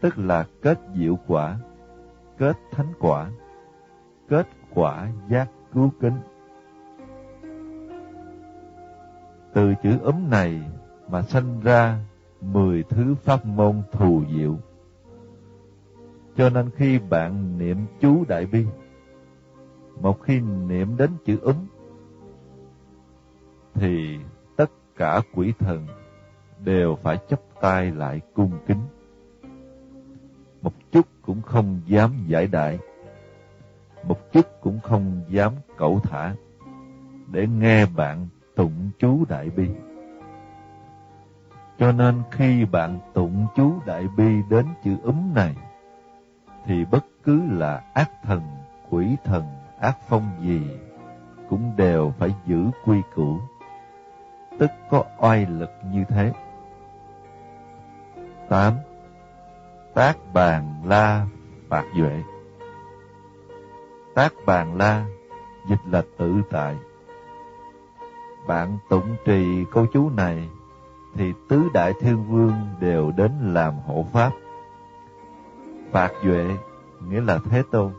[0.00, 1.58] tức là kết diệu quả,
[2.38, 3.30] kết thánh quả,
[4.30, 6.20] kết quả giác cứu kính.
[9.54, 10.60] Từ chữ ấm này
[11.08, 11.98] mà sanh ra
[12.40, 14.56] mười thứ pháp môn thù diệu.
[16.36, 18.66] Cho nên khi bạn niệm chú Đại Bi,
[20.00, 21.56] một khi niệm đến chữ ấm,
[23.74, 24.18] thì
[24.56, 25.86] tất cả quỷ thần
[26.64, 28.82] đều phải chấp tay lại cung kính.
[30.62, 32.78] Một chút cũng không dám giải đại,
[34.04, 36.34] một chút cũng không dám cẩu thả,
[37.30, 39.68] để nghe bạn tụng chú Đại Bi.
[41.78, 45.56] Cho nên khi bạn tụng chú Đại Bi đến chữ úm này,
[46.64, 48.42] thì bất cứ là ác thần,
[48.90, 49.44] quỷ thần,
[49.80, 50.60] ác phong gì,
[51.48, 53.40] cũng đều phải giữ quy củ
[54.60, 56.32] tức có oai lực như thế.
[58.48, 58.74] 8.
[59.94, 61.26] Tác bàn la
[61.68, 62.22] phạt duệ
[64.20, 65.06] Tác bàn la
[65.68, 66.76] dịch là tự tại.
[68.46, 70.48] Bạn tụng trì câu chú này
[71.14, 74.30] thì tứ đại thiên vương đều đến làm hộ pháp.
[75.92, 76.56] Phạt duệ
[77.08, 77.92] nghĩa là Thế Tôn,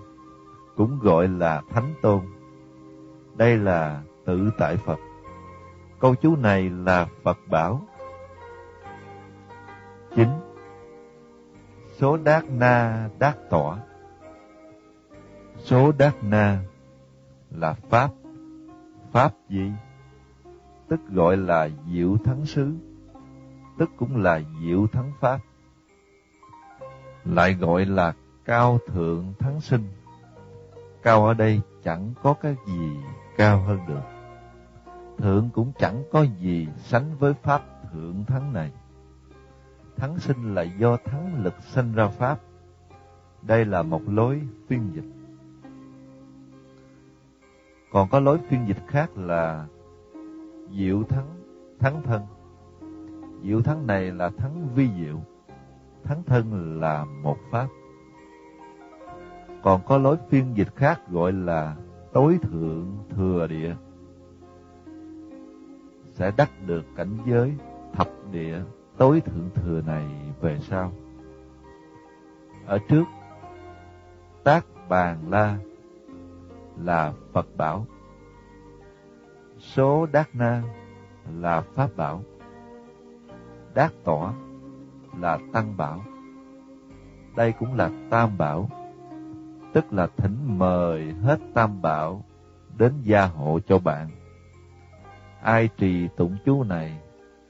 [0.76, 2.20] cũng gọi là Thánh Tôn.
[3.36, 5.00] Đây là tự tại Phật.
[6.00, 7.82] Câu chú này là Phật bảo.
[10.16, 10.28] 9.
[11.98, 13.78] Số đát na đát tỏa
[15.64, 16.64] Số đát na
[17.52, 18.12] là Pháp.
[19.12, 19.72] Pháp gì?
[20.88, 22.74] Tức gọi là diệu thắng xứ,
[23.78, 25.40] tức cũng là diệu thắng Pháp.
[27.26, 28.14] Lại gọi là
[28.46, 29.84] cao thượng thắng sinh.
[31.04, 32.90] Cao ở đây chẳng có cái gì
[33.38, 34.02] cao hơn được
[35.22, 38.72] thượng cũng chẳng có gì sánh với pháp thượng thắng này.
[39.98, 42.40] Thắng sinh là do thắng lực sinh ra pháp,
[43.42, 45.21] Đây là một lối phiên dịch.
[47.92, 49.68] Còn có lối phiên dịch khác là
[50.72, 51.28] diệu thắng,
[51.80, 52.22] thắng thân.
[53.44, 55.20] Diệu thắng này là thắng vi diệu,
[56.04, 57.68] thắng thân là một pháp.
[59.64, 61.76] Còn có lối phiên dịch khác gọi là
[62.14, 63.76] tối thượng thừa địa.
[66.12, 67.54] Sẽ đắc được cảnh giới
[67.94, 68.62] thập địa
[68.98, 70.06] tối thượng thừa này
[70.42, 70.92] về sau.
[72.66, 73.04] Ở trước,
[74.44, 75.58] tác bàn la
[76.78, 77.86] là Phật bảo,
[79.60, 80.64] số đát na
[81.40, 82.24] là Pháp bảo,
[83.74, 84.34] đát tỏa
[85.20, 86.04] là Tăng bảo.
[87.36, 88.70] Đây cũng là Tam bảo,
[89.74, 92.24] tức là thỉnh mời hết Tam bảo
[92.78, 94.10] đến gia hộ cho bạn.
[95.42, 97.00] Ai trì tụng chú này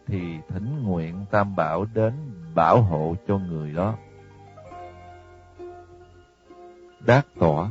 [0.08, 2.14] thì thỉnh nguyện Tam bảo đến
[2.56, 3.96] bảo hộ cho người đó.
[7.06, 7.70] Đát tỏa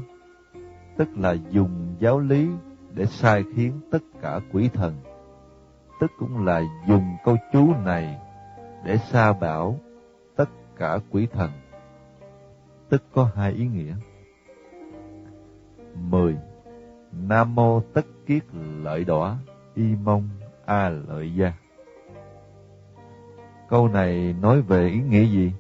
[1.00, 2.48] tức là dùng giáo lý
[2.94, 4.94] để sai khiến tất cả quỷ thần,
[6.00, 8.18] tức cũng là dùng câu chú này
[8.84, 9.78] để xa bảo
[10.36, 11.50] tất cả quỷ thần,
[12.88, 13.94] tức có hai ý nghĩa.
[15.94, 16.36] 10.
[17.12, 18.42] Nam mô tất kiết
[18.82, 19.36] lợi đỏ,
[19.74, 20.28] y mông
[20.66, 21.52] a lợi gia.
[23.68, 25.52] Câu này nói về ý nghĩa gì?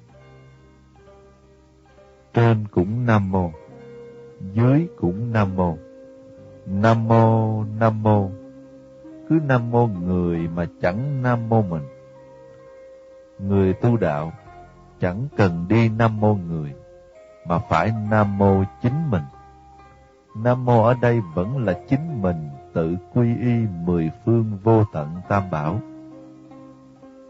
[2.34, 3.50] Trên cũng Nam mô,
[4.52, 5.76] dưới cũng Nam mô.
[6.66, 8.30] Nam mô, Nam mô.
[9.28, 11.82] Cứ Nam mô người mà chẳng Nam mô mình.
[13.38, 14.32] Người tu đạo
[15.00, 16.74] chẳng cần đi Nam mô người,
[17.46, 19.22] mà phải Nam mô chính mình.
[20.36, 25.08] Nam mô ở đây vẫn là chính mình tự quy y mười phương vô tận
[25.28, 25.80] tam bảo.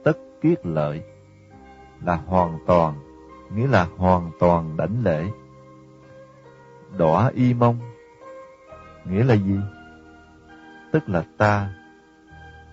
[0.04, 1.02] Tất kiết lợi
[2.04, 2.94] là hoàn toàn,
[3.54, 5.30] nghĩa là hoàn toàn đảnh lễ
[6.98, 7.78] đỏ y mông.
[9.04, 9.60] Nghĩa là gì?
[10.92, 11.68] Tức là ta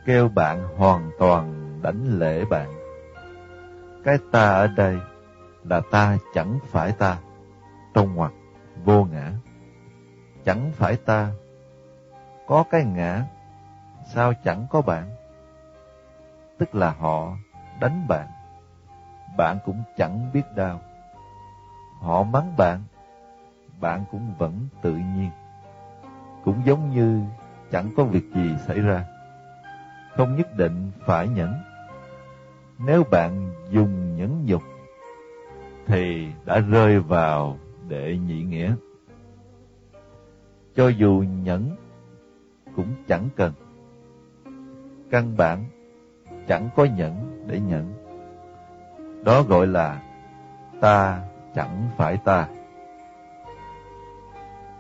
[0.05, 2.69] kêu bạn hoàn toàn đánh lễ bạn.
[4.03, 4.97] Cái ta ở đây
[5.63, 7.17] là ta chẳng phải ta,
[7.93, 8.31] trong ngoặc
[8.85, 9.31] vô ngã.
[10.45, 11.31] Chẳng phải ta,
[12.47, 13.23] có cái ngã,
[14.13, 15.09] sao chẳng có bạn?
[16.57, 17.37] Tức là họ
[17.79, 18.27] đánh bạn,
[19.37, 20.81] bạn cũng chẳng biết đau.
[22.01, 22.83] Họ mắng bạn,
[23.79, 25.29] bạn cũng vẫn tự nhiên.
[26.43, 27.21] Cũng giống như
[27.71, 29.05] chẳng có việc gì xảy ra.
[30.15, 31.53] Không nhất định phải nhẫn.
[32.79, 34.61] Nếu bạn dùng nhẫn nhục,
[35.85, 38.75] thì đã rơi vào đệ nhị nghĩa.
[40.75, 41.75] Cho dù nhẫn,
[42.75, 43.53] cũng chẳng cần.
[45.11, 45.63] Căn bản,
[46.47, 47.93] chẳng có nhẫn để nhẫn.
[49.23, 50.01] Đó gọi là
[50.81, 51.21] ta
[51.55, 52.47] chẳng phải ta.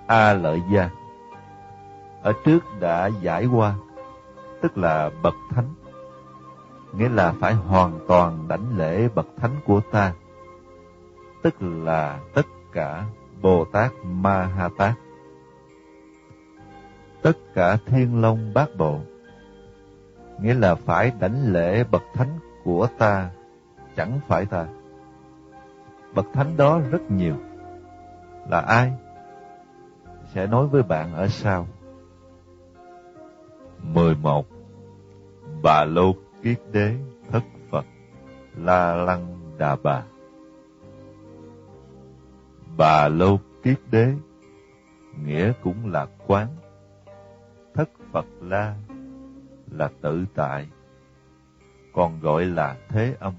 [0.07, 0.89] A lợi gia.
[2.21, 3.73] Ở trước đã giải qua,
[4.61, 5.73] tức là bậc thánh,
[6.93, 10.13] nghĩa là phải hoàn toàn đảnh lễ bậc thánh của ta,
[11.43, 13.03] tức là tất cả
[13.41, 14.93] Bồ Tát Ma Ha Tát,
[17.21, 18.99] tất cả Thiên Long Bát Bộ,
[20.41, 23.29] nghĩa là phải đảnh lễ bậc thánh của ta,
[23.95, 24.65] chẳng phải ta.
[26.13, 27.35] Bậc thánh đó rất nhiều.
[28.49, 28.93] Là ai?
[30.27, 31.67] Sẽ nói với bạn ở sau.
[33.83, 34.45] 11.
[35.63, 36.95] Bà Lô Kiết Đế
[37.31, 37.85] Thất Phật
[38.55, 40.03] La Lăng Đà Bà
[42.77, 44.13] Bà Lô Kiết Đế
[45.25, 46.47] nghĩa cũng là quán.
[47.73, 48.75] Thất Phật La
[49.71, 50.67] là tự tại,
[51.93, 53.33] còn gọi là thế âm.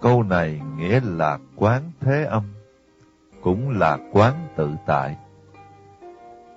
[0.00, 2.44] Câu này nghĩa là quán thế âm
[3.42, 5.16] cũng là quán tự tại.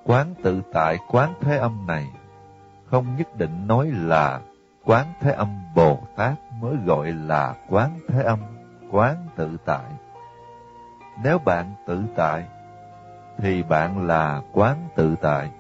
[0.06, 2.08] Quán tự tại quán thế âm này
[2.86, 4.42] không nhất định nói là
[4.86, 8.40] quán thế âm Bồ Tát mới gọi là quán thế âm,
[8.92, 9.86] quán tự tại.
[11.24, 12.46] Nếu bạn tự tại,
[13.38, 15.52] thì bạn là quán tự tại.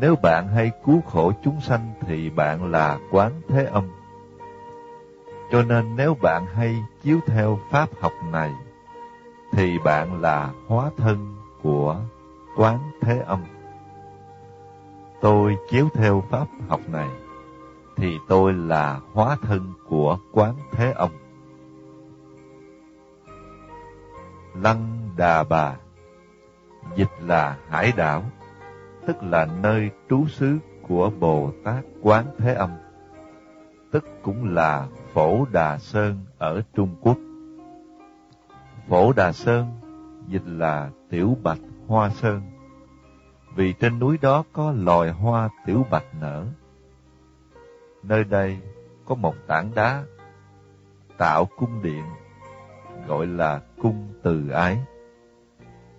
[0.00, 3.90] Nếu bạn hay cứu khổ chúng sanh thì bạn là quán thế âm.
[5.52, 8.50] Cho nên nếu bạn hay chiếu theo pháp học này
[9.56, 11.96] thì bạn là hóa thân của
[12.56, 13.40] quán thế âm.
[15.20, 17.08] Tôi chiếu theo pháp học này,
[17.96, 21.10] thì tôi là hóa thân của quán thế âm.
[24.54, 25.76] Lăng Đà Bà
[26.96, 28.22] Dịch là hải đảo,
[29.06, 32.70] tức là nơi trú xứ của Bồ Tát Quán Thế Âm,
[33.90, 37.16] tức cũng là Phổ Đà Sơn ở Trung Quốc.
[38.88, 39.80] Phổ Đà Sơn
[40.28, 42.42] dịch là Tiểu Bạch Hoa Sơn,
[43.56, 46.46] vì trên núi đó có loài hoa tiểu bạch nở.
[48.02, 48.58] Nơi đây
[49.04, 50.04] có một tảng đá
[51.18, 52.04] tạo cung điện
[53.06, 54.78] gọi là cung từ ái,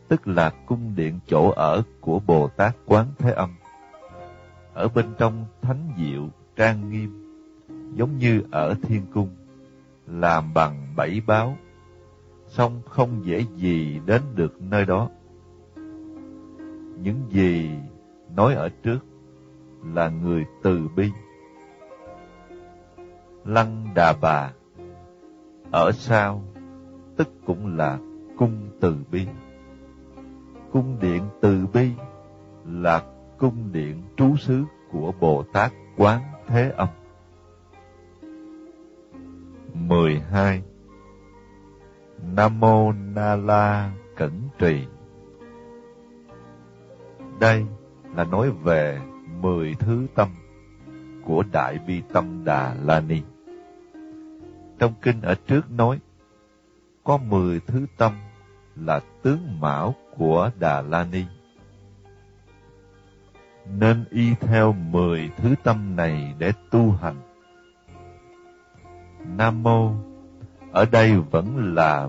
[0.08, 3.56] tức là cung điện chỗ ở của Bồ Tát Quán Thế Âm.
[4.74, 7.40] Ở bên trong thánh diệu, trang nghiêm,
[7.96, 9.36] giống như ở thiên cung,
[10.08, 11.58] làm bằng bảy báo,
[12.56, 15.10] song không dễ gì đến được nơi đó.
[17.01, 17.70] Những gì
[18.36, 18.99] nói ở trước
[19.93, 21.12] là người từ bi.
[23.45, 24.51] Lăng Đà Bà,
[25.72, 26.43] ở sau
[27.18, 27.99] tức cũng là
[28.38, 29.28] cung từ bi.
[30.72, 31.91] Cung điện từ bi
[32.66, 33.03] là
[33.38, 36.88] cung điện trú xứ của Bồ Tát Quán Thế Âm.
[39.74, 40.62] 12.
[42.22, 44.86] Nam mô Na La Cẩn Trì.
[47.39, 47.66] Đây
[48.16, 49.01] là nói về
[49.41, 50.30] mười thứ tâm
[51.26, 53.22] của Đại Bi Tâm Đà La Ni.
[54.80, 55.99] Trong kinh ở trước nói,
[57.03, 58.13] có mười thứ tâm
[58.76, 61.24] là tướng mão của Đà La Ni.
[63.80, 67.16] Nên y theo mười thứ tâm này để tu hành.
[69.38, 69.91] Nam Mô
[70.76, 72.08] ở đây vẫn là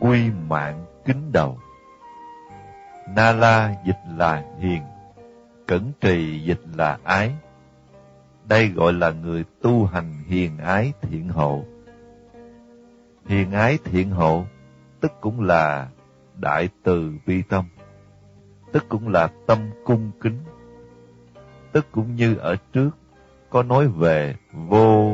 [0.00, 1.58] quy mạng kính đầu.
[3.16, 4.82] Na La dịch là hiền,
[5.66, 7.34] cẩn trì dịch là ái.
[8.44, 11.64] Đây gọi là người tu hành hiền ái thiện hộ.
[13.26, 14.44] Hiền ái thiện hộ,
[15.00, 15.88] tức cũng là
[16.34, 17.64] đại từ bi tâm,
[18.72, 20.38] tức cũng là tâm cung kính,
[21.72, 22.90] tức cũng như ở trước
[23.50, 25.07] có nói về vô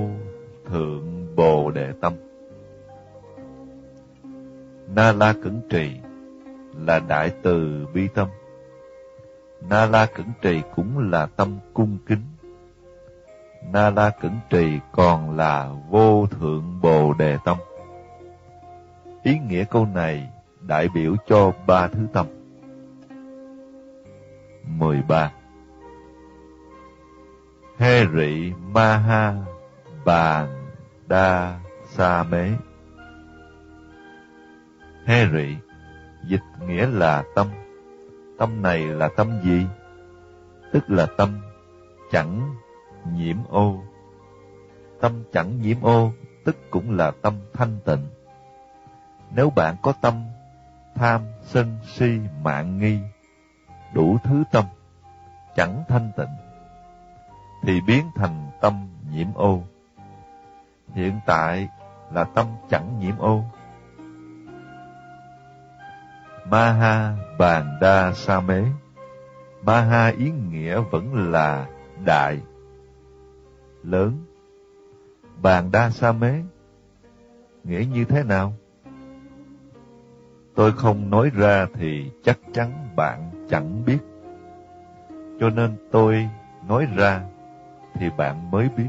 [4.96, 6.00] Na La Cẩn Trì
[6.78, 8.28] là đại từ bi tâm.
[9.68, 12.22] Na La Cẩn Trì cũng là tâm cung kính.
[13.72, 17.58] Na La Cẩn Trì còn là vô thượng bồ đề tâm.
[19.22, 20.30] Ý nghĩa câu này
[20.60, 22.26] đại biểu cho ba thứ tâm.
[24.64, 25.32] 13.
[27.78, 29.34] Hê rị ma ha
[30.04, 30.48] bàn
[31.06, 32.50] đa sa mế
[35.06, 35.56] Hê rị
[36.24, 37.46] dịch nghĩa là tâm.
[38.38, 39.66] Tâm này là tâm gì?
[40.72, 41.40] Tức là tâm
[42.10, 42.54] chẳng
[43.12, 43.82] nhiễm ô.
[45.00, 46.12] Tâm chẳng nhiễm ô,
[46.44, 48.06] tức cũng là tâm thanh tịnh.
[49.34, 50.24] Nếu bạn có tâm
[50.94, 52.98] tham, sân, si, mạng nghi,
[53.94, 54.64] đủ thứ tâm,
[55.56, 56.36] chẳng thanh tịnh,
[57.62, 59.62] thì biến thành tâm nhiễm ô.
[60.94, 61.68] Hiện tại
[62.12, 63.44] là tâm chẳng nhiễm ô,
[66.50, 68.62] Maha Bàn Đa Sa Mế.
[69.62, 71.66] Maha ý nghĩa vẫn là
[72.04, 72.40] đại,
[73.82, 74.24] lớn.
[75.42, 76.32] Bàn Đa Sa Mế,
[77.64, 78.52] nghĩa như thế nào?
[80.54, 83.98] Tôi không nói ra thì chắc chắn bạn chẳng biết.
[85.40, 86.28] Cho nên tôi
[86.68, 87.20] nói ra
[87.94, 88.88] thì bạn mới biết.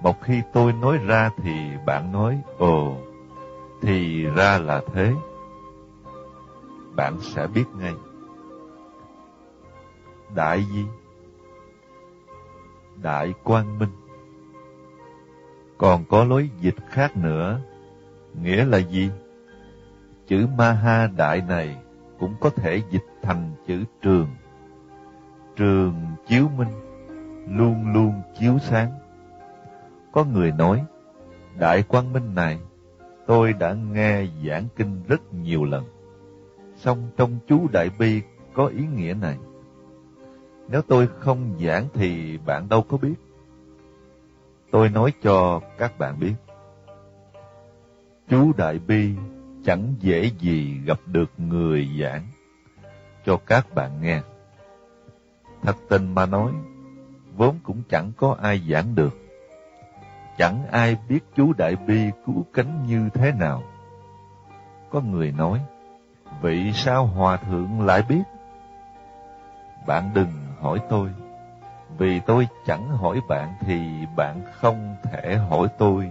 [0.00, 1.52] Một khi tôi nói ra thì
[1.86, 2.96] bạn nói, ồ,
[3.82, 5.12] thì ra là thế
[6.98, 7.94] bạn sẽ biết ngay.
[10.34, 10.86] Đại gì?
[13.02, 13.88] Đại quang minh.
[15.78, 17.60] Còn có lối dịch khác nữa,
[18.42, 19.10] nghĩa là gì?
[20.26, 21.76] Chữ Maha Đại này
[22.18, 24.28] cũng có thể dịch thành chữ trường.
[25.56, 25.94] Trường
[26.26, 26.72] chiếu minh,
[27.48, 28.92] luôn luôn chiếu sáng.
[30.12, 30.84] Có người nói,
[31.58, 32.58] Đại Quang Minh này,
[33.26, 35.84] tôi đã nghe giảng kinh rất nhiều lần
[36.78, 38.22] song trong chú Đại Bi
[38.54, 39.36] có ý nghĩa này.
[40.68, 43.14] Nếu tôi không giảng thì bạn đâu có biết.
[44.70, 46.34] Tôi nói cho các bạn biết.
[48.28, 49.14] Chú Đại Bi
[49.64, 52.26] chẳng dễ gì gặp được người giảng
[53.26, 54.20] cho các bạn nghe.
[55.62, 56.52] Thật tình mà nói,
[57.36, 59.18] vốn cũng chẳng có ai giảng được.
[60.38, 63.62] Chẳng ai biết chú Đại Bi cứu cánh như thế nào.
[64.90, 65.60] Có người nói,
[66.40, 68.22] Vậy sao Hòa Thượng lại biết?
[69.86, 71.10] Bạn đừng hỏi tôi,
[71.98, 76.10] vì tôi chẳng hỏi bạn thì bạn không thể hỏi tôi.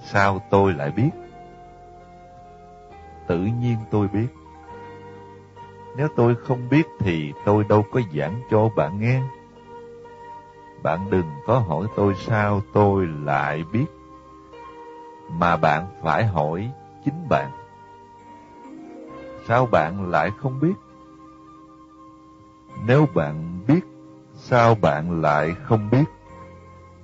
[0.00, 1.10] Sao tôi lại biết?
[3.26, 4.28] Tự nhiên tôi biết.
[5.96, 9.22] Nếu tôi không biết thì tôi đâu có giảng cho bạn nghe.
[10.82, 13.86] Bạn đừng có hỏi tôi sao tôi lại biết.
[15.30, 16.70] Mà bạn phải hỏi
[17.04, 17.50] chính bạn.
[19.48, 20.74] Sao bạn lại không biết?
[22.86, 23.80] Nếu bạn biết,
[24.34, 26.04] sao bạn lại không biết?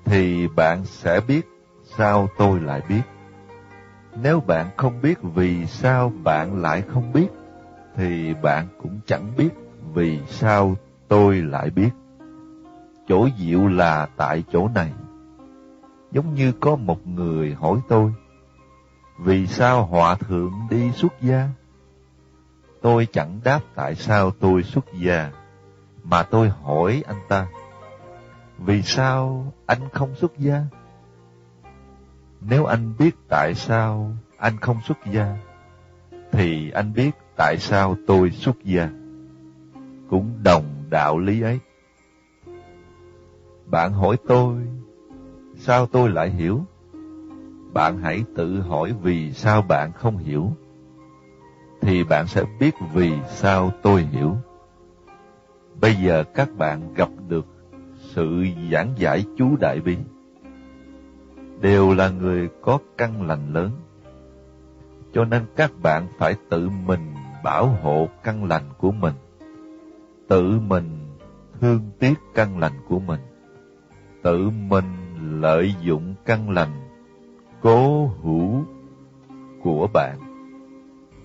[0.04, 1.48] Thì bạn sẽ biết
[1.82, 3.02] sao tôi lại biết.
[4.22, 7.28] Nếu bạn không biết vì sao bạn lại không biết,
[7.96, 9.48] thì bạn cũng chẳng biết
[9.94, 10.74] vì sao
[11.08, 11.90] tôi lại biết.
[13.08, 14.92] Chỗ diệu là tại chỗ này.
[16.12, 18.12] Giống như có một người hỏi tôi,
[19.18, 21.48] vì sao hòa thượng đi xuất gia?
[22.82, 25.30] Tôi chẳng đáp tại sao tôi xuất gia,
[26.04, 27.46] mà tôi hỏi anh ta,
[28.58, 30.62] vì sao anh không xuất gia?
[32.40, 35.36] Nếu anh biết tại sao anh không xuất gia,
[36.32, 38.88] thì anh biết tại sao tôi xuất gia.
[40.10, 41.58] Cũng đồng đạo lý ấy.
[43.66, 44.54] Bạn hỏi tôi,
[45.56, 46.64] sao tôi lại hiểu?
[47.72, 50.52] Bạn hãy tự hỏi vì sao bạn không hiểu,
[51.80, 54.36] thì bạn sẽ biết vì sao tôi hiểu.
[55.80, 57.46] Bây giờ các bạn gặp được
[57.98, 59.96] sự giảng giải chú Đại Bi
[61.60, 63.70] đều là người có căn lành lớn.
[65.12, 67.14] Cho nên các bạn phải tự mình
[67.44, 69.14] bảo hộ căn lành của mình,
[70.28, 71.16] tự mình
[71.60, 73.20] thương tiếc căn lành của mình,
[74.22, 74.84] tự mình
[75.40, 76.80] lợi dụng căn lành
[77.60, 78.64] cố hữu
[79.62, 80.29] của bạn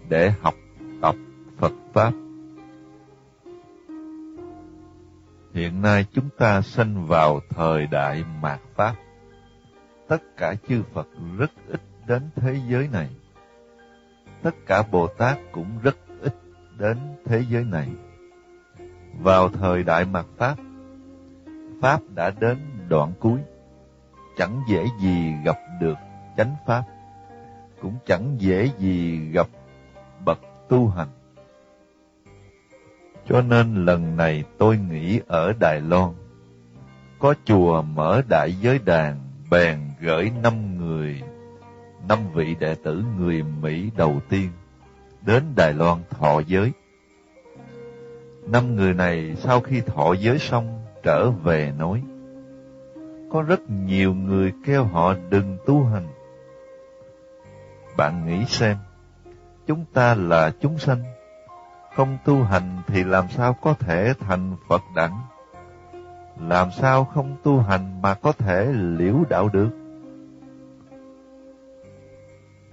[0.09, 0.55] để học
[1.01, 1.15] tập
[1.57, 2.13] Phật Pháp.
[5.53, 8.95] Hiện nay chúng ta sinh vào thời đại mạt Pháp
[10.07, 13.09] tất cả chư Phật rất ít đến thế giới này.
[14.41, 16.35] Tất cả Bồ Tát cũng rất ít
[16.77, 17.89] đến thế giới này.
[19.19, 20.55] Vào thời đại mạt Pháp,
[21.81, 22.57] Pháp đã đến
[22.89, 23.39] đoạn cuối,
[24.37, 25.97] chẳng dễ gì gặp được
[26.37, 26.83] chánh Pháp,
[27.81, 29.47] cũng chẳng dễ gì gặp
[30.69, 31.07] tu hành.
[33.29, 36.13] Cho nên lần này tôi nghĩ ở Đài Loan,
[37.19, 39.19] có chùa mở đại giới đàn
[39.51, 41.21] bèn gửi năm người,
[42.07, 44.49] năm vị đệ tử người Mỹ đầu tiên
[45.21, 46.71] đến Đài Loan thọ giới.
[48.47, 52.03] Năm người này sau khi thọ giới xong trở về nói,
[53.31, 56.07] có rất nhiều người kêu họ đừng tu hành.
[57.97, 58.77] Bạn nghĩ xem,
[59.67, 61.03] chúng ta là chúng sanh,
[61.95, 65.21] không tu hành thì làm sao có thể thành Phật đẳng?
[66.39, 69.69] Làm sao không tu hành mà có thể liễu đạo được?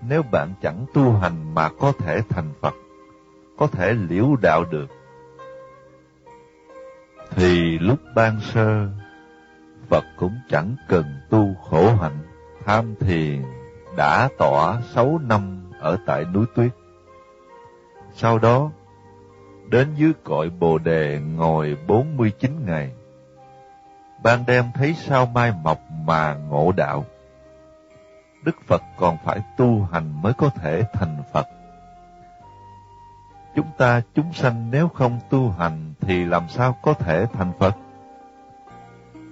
[0.09, 2.75] Nếu bạn chẳng tu hành mà có thể thành Phật,
[3.59, 4.87] có thể liễu đạo được,
[7.31, 8.89] thì lúc ban sơ,
[9.89, 12.19] Phật cũng chẳng cần tu khổ hạnh,
[12.65, 13.43] tham thiền,
[13.97, 16.71] đã tỏa sáu năm ở tại núi tuyết.
[18.15, 18.71] Sau đó,
[19.69, 22.91] đến dưới cội Bồ Đề ngồi bốn mươi chín ngày.
[24.23, 27.05] Ban đêm thấy sao mai mọc mà ngộ đạo.
[28.45, 31.47] Đức Phật còn phải tu hành mới có thể thành Phật.
[33.57, 37.77] Chúng ta chúng sanh nếu không tu hành thì làm sao có thể thành Phật?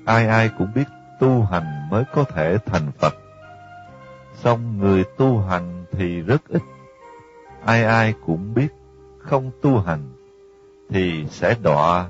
[0.07, 0.89] Ai ai cũng biết
[1.21, 3.15] tu hành mới có thể thành Phật.
[4.35, 6.63] Song người tu hành thì rất ít.
[7.65, 8.69] Ai ai cũng biết
[9.19, 10.03] không tu hành
[10.89, 12.09] thì sẽ đọa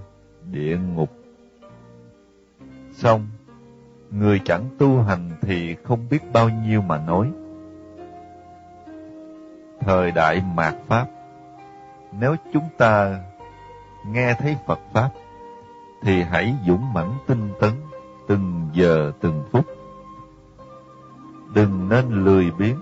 [0.53, 1.11] địa ngục.
[2.93, 3.27] Xong,
[4.11, 7.31] người chẳng tu hành thì không biết bao nhiêu mà nói.
[9.81, 11.07] Thời đại mạt Pháp,
[12.13, 13.23] nếu chúng ta
[14.07, 15.11] nghe thấy Phật Pháp,
[16.03, 17.71] thì hãy dũng mãnh tinh tấn
[18.29, 19.67] từng giờ từng phút.
[21.55, 22.79] Đừng nên lười biếng,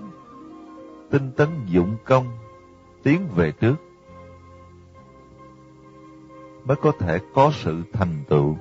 [1.11, 2.25] tinh tấn dụng công,
[3.09, 3.75] tiến về trước,
[6.65, 8.57] mới có thể có sự thành tựu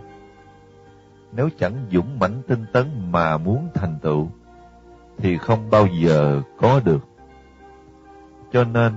[1.32, 4.28] nếu chẳng dũng mãnh tinh tấn mà muốn thành tựu,
[5.16, 7.07] thì không bao giờ có được.
[8.53, 8.92] Cho nên,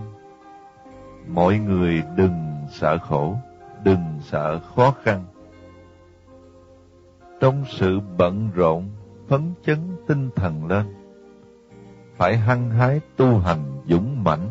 [1.27, 3.35] mọi người đừng sợ khổ,
[3.83, 5.25] đừng sợ khó khăn.
[7.39, 8.89] Trong sự bận rộn,
[9.27, 9.77] phấn chấn
[10.07, 10.85] tinh thần lên,
[12.17, 14.50] phải hăng hái tu hành dũng mãnh,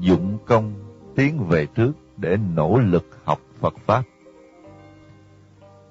[0.00, 0.74] dụng công
[1.14, 4.02] tiến về trước để nỗ lực học Phật Pháp.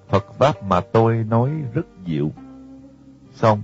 [0.08, 2.32] Phật Pháp mà tôi nói rất diệu.
[3.34, 3.62] Xong,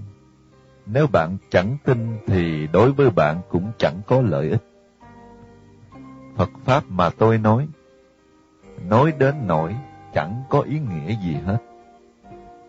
[0.85, 4.63] nếu bạn chẳng tin thì đối với bạn cũng chẳng có lợi ích.
[6.35, 7.67] Phật Pháp mà tôi nói,
[8.89, 9.75] nói đến nỗi
[10.13, 11.57] chẳng có ý nghĩa gì hết.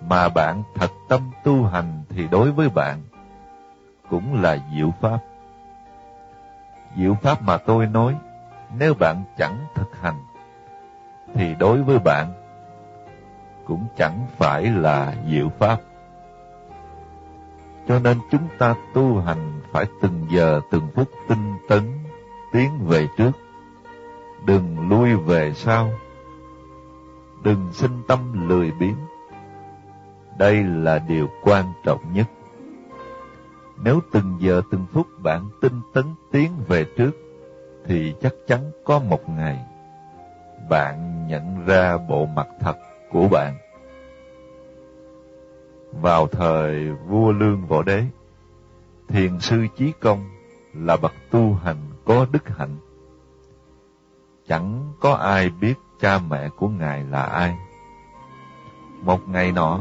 [0.08, 2.98] Mà bạn thật tâm tu hành thì đối với bạn
[4.10, 5.18] cũng là diệu Pháp
[6.96, 8.16] diệu pháp mà tôi nói,
[8.78, 10.24] nếu bạn chẳng thực hành,
[11.34, 12.32] thì đối với bạn
[13.66, 15.80] cũng chẳng phải là diệu pháp.
[17.88, 21.82] Cho nên chúng ta tu hành phải từng giờ từng phút tinh tấn,
[22.52, 23.32] tiến về trước,
[24.44, 25.90] đừng lui về sau,
[27.42, 28.96] đừng sinh tâm lười biếng.
[30.38, 32.26] Đây là điều quan trọng nhất.
[33.76, 37.10] Nếu từng giờ từng phút bạn tinh tấn tiến về trước,
[37.86, 39.66] thì chắc chắn có một ngày
[40.70, 42.76] bạn nhận ra bộ mặt thật
[43.10, 43.58] của bạn.
[45.92, 48.04] Vào thời vua Lương Võ Đế,
[49.08, 50.30] thiền sư Chí Công
[50.74, 52.76] là bậc tu hành có đức hạnh.
[54.48, 57.56] Chẳng có ai biết cha mẹ của Ngài là ai.
[59.02, 59.80] Một ngày nọ,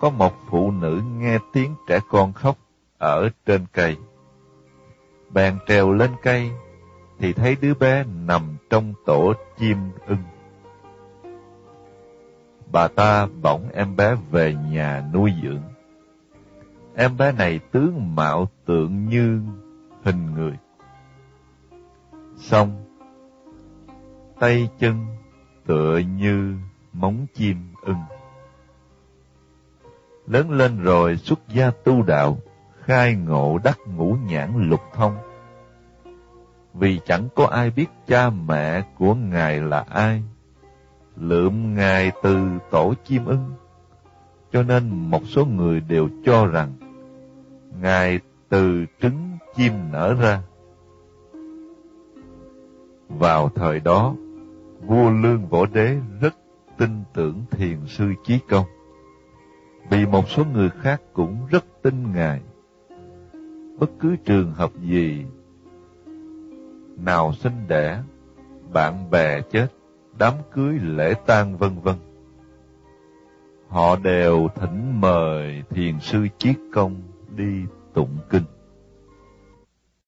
[0.00, 2.56] có một phụ nữ nghe tiếng trẻ con khóc
[2.98, 3.96] ở trên cây.
[5.30, 6.50] Bèn trèo lên cây,
[7.18, 9.76] thì thấy đứa bé nằm trong tổ chim
[10.06, 10.22] ưng.
[12.72, 15.62] Bà ta bỗng em bé về nhà nuôi dưỡng.
[16.96, 19.40] Em bé này tướng mạo tượng như
[20.02, 20.58] hình người.
[22.36, 22.84] Xong,
[24.40, 25.06] tay chân
[25.66, 26.54] tựa như
[26.92, 28.02] móng chim ưng.
[30.26, 32.38] Lớn lên rồi xuất gia tu đạo,
[32.88, 35.16] khai ngộ đắc ngũ nhãn lục thông.
[36.74, 40.22] Vì chẳng có ai biết cha mẹ của Ngài là ai,
[41.16, 43.52] lượm Ngài từ tổ chim ưng,
[44.52, 46.72] cho nên một số người đều cho rằng
[47.80, 50.42] Ngài từ trứng chim nở ra.
[53.08, 54.14] Vào thời đó,
[54.80, 56.36] vua Lương Võ Đế rất
[56.78, 58.66] tin tưởng thiền sư Chí Công,
[59.90, 62.40] vì một số người khác cũng rất tin Ngài.
[63.78, 65.24] Bất cứ trường hợp gì,
[66.96, 68.02] nào sinh đẻ,
[68.72, 69.66] bạn bè chết,
[70.18, 71.94] đám cưới lễ tang vân vân.
[73.68, 76.94] Họ đều thỉnh mời thiền sư Chiết Công
[77.36, 77.62] đi
[77.94, 78.44] tụng kinh.